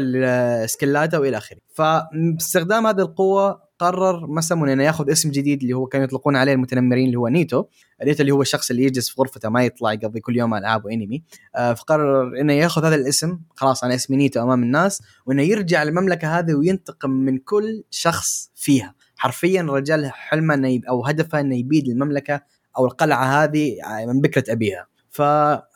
[0.66, 1.58] سكلاته وإلى آخره.
[1.74, 7.06] فباستخدام هذه القوة قرر مسمون إنه ياخذ اسم جديد اللي هو كانوا يطلقون عليه المتنمرين
[7.06, 7.66] اللي هو نيتو.
[8.04, 11.24] نيتو اللي هو الشخص اللي يجلس في غرفته ما يطلع يقضي كل يوم ألعاب وأنمي.
[11.56, 16.40] آه فقرر إنه ياخذ هذا الاسم خلاص أنا اسمي نيتو أمام الناس وإنه يرجع المملكه
[16.40, 18.96] هذه وينتقم من كل شخص فيها.
[19.24, 22.42] حرفيا الرجال حلمه إنه أو هدفه إنه يبيد المملكة
[22.78, 24.88] أو القلعة هذه من بكرة أبيها.
[25.10, 25.22] ف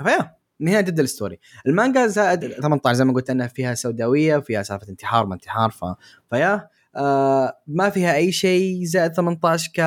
[0.03, 3.73] ف yeah من هنا تبدا ال story المانجا زائد 18 زي ما قلت إنها فيها
[3.73, 5.85] سوداوية وفيها سالفة انتحار ما انتحار ف...
[6.29, 9.79] ف yeah آه ما فيها أي شيء زائد 18 ك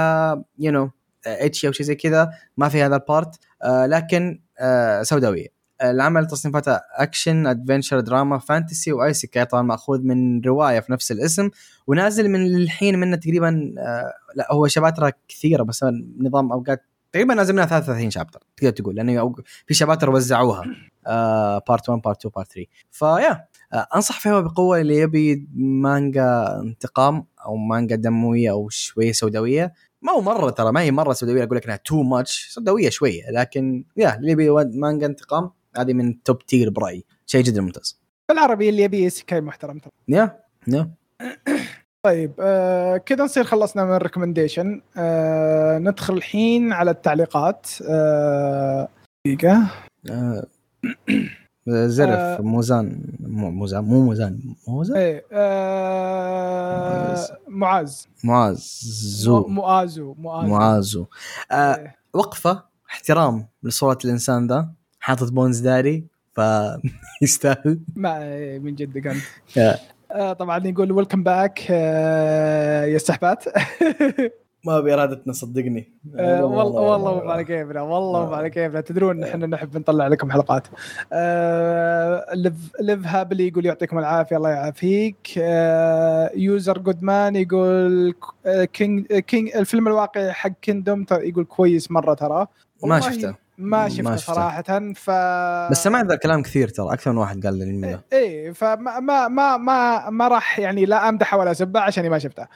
[0.59, 0.91] you know
[1.27, 5.60] ecchi أو شيء زي كذا ما في هذا ال part آه لكن آه سوداوية.
[5.83, 11.51] العمل تصنيفاته action adventure drama fantasy و isekai طبعا مأخوذ من رواية في نفس الاسم
[11.87, 15.85] ونازل من الحين منه تقريبا آه لا هو شباتره كثيرة بس
[16.21, 19.35] نظام أوقات تقريبا نازل منها 33 chapter تقدر تقول لأنه
[19.67, 20.63] في شباتر وزعوها
[21.69, 23.47] part 1 part 2 part 3 ف yeah
[23.95, 29.73] أنصح فيها بقوة اللي يبي مانجا انتقام أو مانجا دموية أو شوية سوداوية.
[30.03, 33.31] ما هو مرة ترى ما هي مرة سوداوية أقول لك إنها too much سوداوية شوية
[33.31, 37.05] لكن yeah اللي يبي مانجا انتقام هذه من top tier برأيي.
[37.27, 38.01] شيء جدا ممتاز.
[38.29, 39.91] بالعربي اللي يبي سكاي محترم ترى.
[40.09, 40.91] يا يا.
[42.07, 47.67] طيب آه كذا نصير خلصنا من الريكومنديشن آه ندخل الحين على التعليقات.
[47.89, 48.89] آه
[49.27, 49.71] دقيقة.
[50.11, 50.47] آه
[51.87, 52.41] زرف آه.
[52.41, 57.15] موزان مو موزان مو موزان موزان؟ إيه آه
[58.53, 59.47] زو.
[59.49, 61.07] معازو معازو معازو.
[61.53, 64.69] آه وقفة احترام لصورة الإنسان ذا.
[65.01, 66.05] حاطط بونز داري
[67.21, 69.23] فيستاهل ما من جدك أنت.
[69.57, 69.79] yeah.
[70.13, 73.45] آه، طبعا يقول welcome back يا السحبات.
[74.67, 75.93] ما بارادتنا صدقني.
[76.17, 80.33] آه، والله والله مو على كيفنا والله مو على كيفنا تدرون إحنا نحب نطلع لكم
[80.33, 80.67] حلقات.
[81.13, 85.17] آه، live live happily يقول يعطيكم العافية الله يعافيك.
[85.39, 88.15] آه، user Goodman يقول
[88.47, 92.47] آه، كينج كينج الفيلم الواقعي حق Kingdom يقول كويس مرة ترى.
[92.85, 93.35] ما شفته.
[93.61, 94.17] ما شفته.
[94.17, 95.11] صراحة ف
[95.71, 99.01] بس سمعت ذا الكلام كثير ترى أكثر من واحد قال لي الانمي ذا إيه فما
[99.01, 102.47] ما ما ما ما راح يعني لا أمدحه ولا أسبه عشاني ما شفته.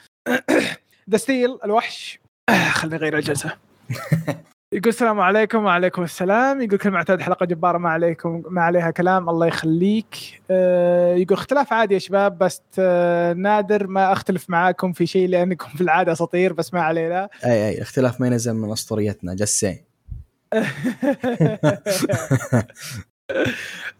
[1.09, 2.19] ذا ستيل الوحش.
[2.77, 3.51] خليني أغير الجلسة.
[4.73, 6.61] يقول السلام عليكم وعليكم السلام.
[6.61, 10.41] يقول كالمعتاد حلقة جبارة ما عليكم ما عليها كلام الله يخليك.
[10.51, 15.67] آه، يقول اختلاف عادي يا شباب بس آه، نادر ما أختلف معاكم في شيء لأنكم
[15.67, 17.29] في العادة اساطير بس ما علينا.
[17.45, 19.94] أي أي اختلاف ما ينزل من أسطوريتنا just saying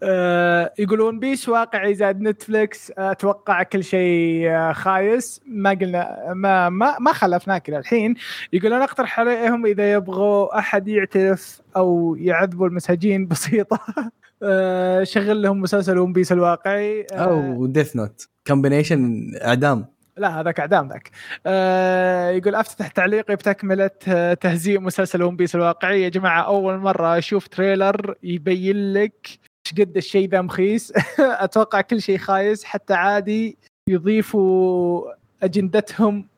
[0.02, 5.40] آه، يقولون بيس واقعي زاد نتفلكس أتوقع كل شيء آه، خايس.
[5.46, 8.14] ما قلنا ما ما ما خلفناك الحين.
[8.52, 13.80] يقولون أقترح عليهم إذا يبغوا أحد يعترف أو يعذبوا المساجين بسيطة.
[14.42, 17.06] آه، شغل لهم مسلسل ون بيس الواقعي.
[17.12, 19.95] آه، أو Death Note combination إعدام.
[20.18, 21.10] لا هذاك اعدام ذاك.
[21.46, 26.02] آه يقول أفتتح تعليقي بتكملة آه، تهزيء مسلسل ون بيس الواقعي.
[26.02, 30.92] يا جماعة أول مرة أشوف trailer يبين لك إيش قد الشيء ذا مخيس.
[31.18, 33.58] أتوقع كل شيء خايس حتى عادي
[33.88, 35.02] يضيفوا
[35.42, 36.28] أجندتهم.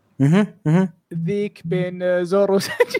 [1.14, 2.98] ذيك بين آه، زورو وسانجي.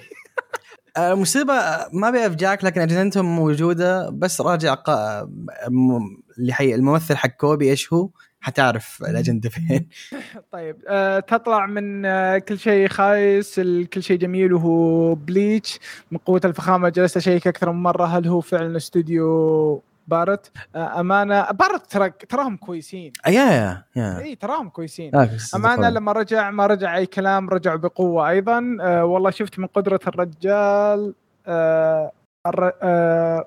[0.97, 1.53] آه، المصيبه
[1.93, 4.11] ما أبي أفجعك لكن أجندتهم موجودة.
[4.11, 5.25] بس راجع قا...
[5.69, 8.09] م- اللي حي الممثل حق كوبي إيش هو؟
[8.41, 9.89] حتعرف الاجنده فين.
[10.53, 13.61] طيب آه تطلع من آه كل شيء خايس
[13.93, 15.79] كل شيء جميل وهو بليتش
[16.11, 18.05] من قوة الفخامة جلست أشيك أكثر من مرة.
[18.07, 23.13] هل هو فعلا استوديو Pierrot؟ آه أمانة Pierrot ترى تراهم كويسين.
[23.27, 24.19] آه، yeah yeah yeah.
[24.19, 25.11] إي تراهم كويسين.
[25.55, 25.91] أمانة.
[25.91, 28.77] لما رجع ما رجع أي كلام رجعوا بقوة أيضا.
[28.81, 31.15] آه والله شفت من قدرة الرجال الر-
[31.47, 32.13] آه،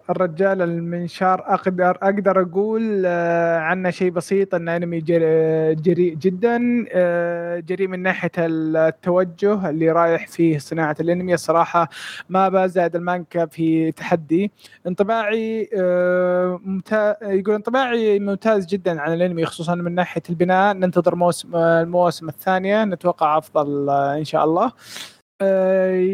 [0.09, 7.59] الرجال المنشار أقدر أقدر أقول آه، عنه شيء بسيط انه أنمي جر- جريء جدا آه،
[7.59, 11.33] جريء من ناحية التوجه اللي رايح فيه صناعة الأنمي.
[11.33, 11.89] الصراحة
[12.29, 14.51] ما بزاد المانكا في تحدي.
[14.87, 20.73] انطباعي آه، ممتاز يقول انطباعي ممتاز جدا عن الأنمي خصوصا من ناحية البناء.
[20.73, 22.83] ننتظر موسم المواسم الثانية.
[22.85, 24.65] نتوقع أفضل آه، إن شاء الله.
[24.65, 24.71] آه،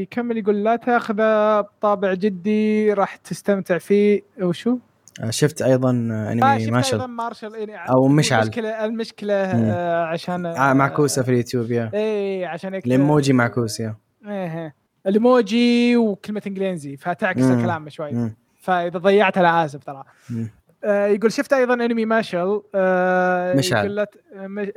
[0.01, 4.77] يكمل يقول لا تاخذه بطابع جدي راح تستمتع فيه وشو؟
[5.23, 8.41] آه، شفت أيضا أنمي شفت ماشل أيضا مارشال إيه أو مشعل.
[8.41, 9.63] المشكلة المشكلة مم.
[9.65, 13.95] آه، عشان آه معكوسة في اليوتيوب يا اي عشان هيك الإيموجي معكوس يا
[14.27, 14.75] إيه إيه.
[15.07, 17.43] الإيموجي وكلمة إنجليزي فتعكس.
[17.43, 18.31] الكلام شوي.
[18.61, 20.03] فإذا ضيعت أنا آسف ترى.
[20.31, 20.47] آه،
[20.85, 23.85] يقول شفت أيضا أنمي ماشل آه، مشعل.
[23.85, 24.07] يقول لا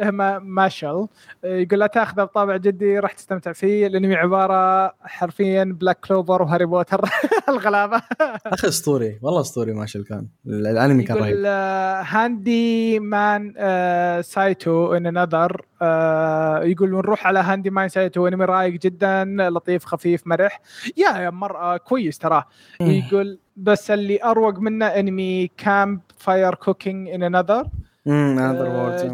[0.01, 0.87] آه، ما- ماشل.
[0.87, 1.09] آه،
[1.45, 3.87] يقول لا تاخذه بطابع جدي راح تستمتع فيه.
[3.87, 7.01] الأنمي عبارة حرفيا بلاك كلوفر وهاري بوتر.
[7.49, 8.03] الغلابة.
[8.47, 9.19] أخي أسطوري.
[9.23, 10.27] والله أسطوري ماشل كان.
[10.47, 11.43] الأنمي كان رهيب.
[11.47, 15.63] آه، handyman آه، سايتو in another
[16.69, 20.61] يقول نروح على handyman سايتو أنمي رايق جدا لطيف خفيف مرح.
[20.97, 22.45] yeah yeah مرة كويس تراه
[22.81, 27.69] يقول بس اللي أروق منه إنمي campfire cooking in another.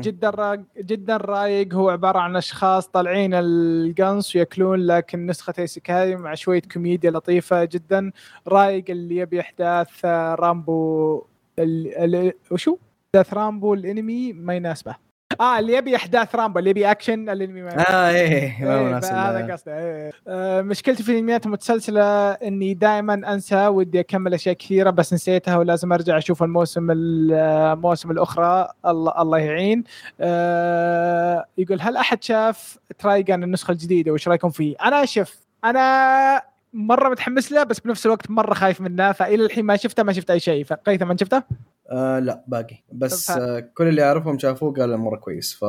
[0.01, 6.35] جدا رايق جدا رايق هو عبارة عن أشخاص طالعين القنص ويأكلون لكن نسخة isekai مع
[6.35, 8.13] شوية كوميديا لطيفة جدا
[8.49, 11.23] رايق اللي يبي احداث آه، رامبو
[11.59, 12.15] ال...
[12.15, 12.33] ال...
[12.51, 15.06] وشو؟ احداث رامبو الإنمي ما يناسبه
[15.41, 19.47] آه اللي يبي أحداث رامبو اللي يبي أكشن الانمي ما آه إيه ما إيه، هذا
[19.47, 19.53] له.
[19.53, 20.13] قصده إيه.
[20.29, 25.93] آه، مشكلتي في الأنميات المتسلسلة إني دائما أنسى ودي أكمل أشياء كثيرة بس نسيتها ولازم
[25.93, 29.85] أرجع أشوف الموسم المواسم الأخرى الله الله يعين
[30.21, 37.09] آه، يقول هل أحد شاف ترايجان النسخة الجديدة وش رأيكم فيه؟ أنا شف أنا مرة
[37.09, 40.41] متحمس له بس بنفس الوقت مرة خايف منه فإلى الحين ما شفته ما شفت أي
[40.41, 41.43] شيء فقيثم انت شفته؟
[41.91, 42.77] آه لا باقي.
[42.93, 45.65] بس ف- آه كل اللي اعرفهم شافوه قالوا مرة كويس ف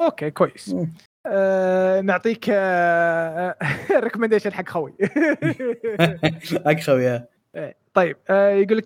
[0.00, 0.76] okay كويس.
[1.26, 2.48] آه نعطيك
[4.04, 4.94] recommendation حق خوي.
[6.66, 7.76] اكخو يا إيه.
[7.94, 8.84] طيب آه يقول لك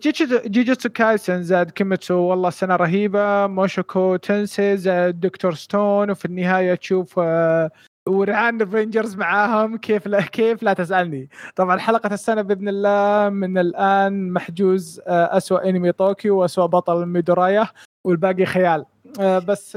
[0.49, 3.47] جيجيتسو كايسن زاد كيميتسو والله سنة رهيبة.
[3.47, 7.71] موشوكو تنسي زاد دكتور ستون وفي النهاية تشوف آه
[8.09, 11.31] ورعان رينجرز معاهم كيف لا كيف لا تسألني.
[11.57, 17.69] طبعا حلقة السنة بإذن الله من الآن محجوز آه أسوأ أنمي طوكيو وأسوأ بطل ميدورايا
[18.05, 18.85] والباقي خيال.
[19.21, 19.77] آه بس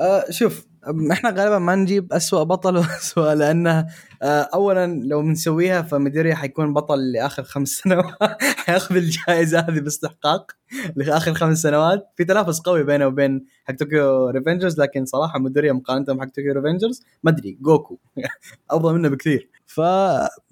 [0.00, 0.66] آه شوف
[1.12, 3.86] إحنا غالبا ما نجيب أسوأ بطل وأسوأ لأنه
[4.22, 8.32] آه اولا لو بنسويها فميدوريا حيكون بطل لآخر خمس سنوات.
[8.66, 10.50] حياخذ الجائزة هذه باستحقاق
[10.96, 12.06] لآخر خمس سنوات.
[12.16, 17.02] في تنافس قوي بينه وبين حق طوكيو Revengers لكن صراحة ميدوريا مقارنه حق طوكيو Revengers
[17.22, 17.98] ما أدري جوكو.
[18.70, 19.50] أفضل منه بكثير.
[19.66, 19.80] ف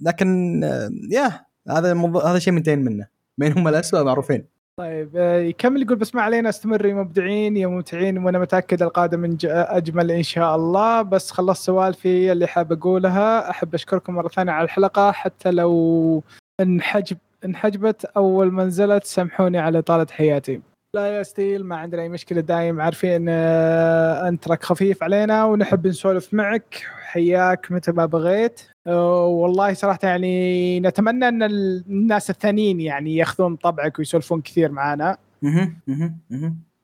[0.01, 0.63] لكن
[1.11, 1.41] يا
[1.71, 3.07] هذا موضوع هذا شيء منتهين منه.
[3.39, 4.58] مين هم معروفين.
[4.79, 9.21] طيب آه، يكمل يقول بس ما علينا استمروا يا مبدعين يا ممتعين وأنا متأكد القادم
[9.21, 11.03] من ج- أجمل إن شاء الله.
[11.03, 13.51] بس خلصت سوالفي اللي حاب أقولها.
[13.51, 15.13] أحب أشكركم مرة ثانية على الحلقة.
[15.13, 16.23] حتى لو
[16.61, 20.61] انحجب انحجبت أول ما نزلت سامحوني على طالة حياتي.
[20.95, 25.87] لا يا ستيل ما عندنا أي مشكلة دايم عارفين آه، أنت ترك خفيف علينا ونحب
[25.87, 26.83] نسولف معك.
[27.03, 28.61] حياك متى ما بغيت.
[28.87, 35.19] آه، والله صراحة يعني نتمنى أن الناس الثانيين يعني ياخذون طبعك ويسولفون كثير معانا.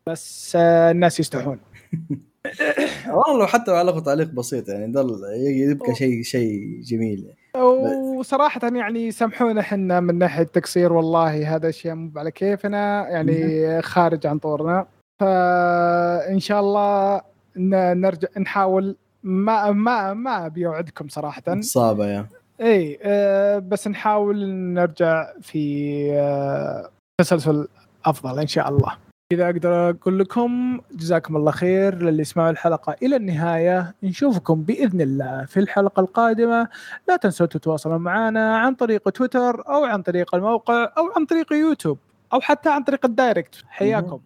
[0.06, 1.58] بس آه، الناس يستحون.
[3.06, 4.92] والله لو حتى علقوا تعليق بسيط يعني
[5.36, 7.34] يبقى شيء شيء جميل.
[7.56, 14.26] وصراحة يعني سامحونا إحنا من ناحية تقصير والله هذا أشياء مو على كيفنا يعني خارج
[14.26, 14.86] عن طورنا.
[15.20, 17.20] فإن شاء الله
[17.56, 21.60] نرجع نحاول ما ما ما أبي أوعدكم صراحة.
[21.60, 22.26] صعبة يا.
[22.60, 26.90] إي آه، بس نحاول نرجع في آه،
[27.20, 27.68] تسلسل
[28.04, 28.96] أفضل إن شاء الله.
[29.34, 33.94] اذا أقدر أقول لكم جزاكم الله خير للي سمعوا الحلقة إلى النهاية.
[34.02, 36.68] نشوفكم بإذن الله في الحلقة القادمة.
[37.08, 41.98] لا تنسوا تتواصلوا معنا عن طريق تويتر أو عن طريق الموقع أو عن طريق يوتيوب
[42.32, 43.54] أو حتى عن طريق الدايركت.
[43.68, 44.20] حياكم.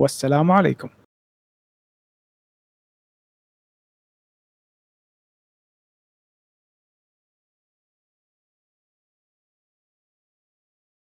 [0.00, 0.88] والسلام عليكم.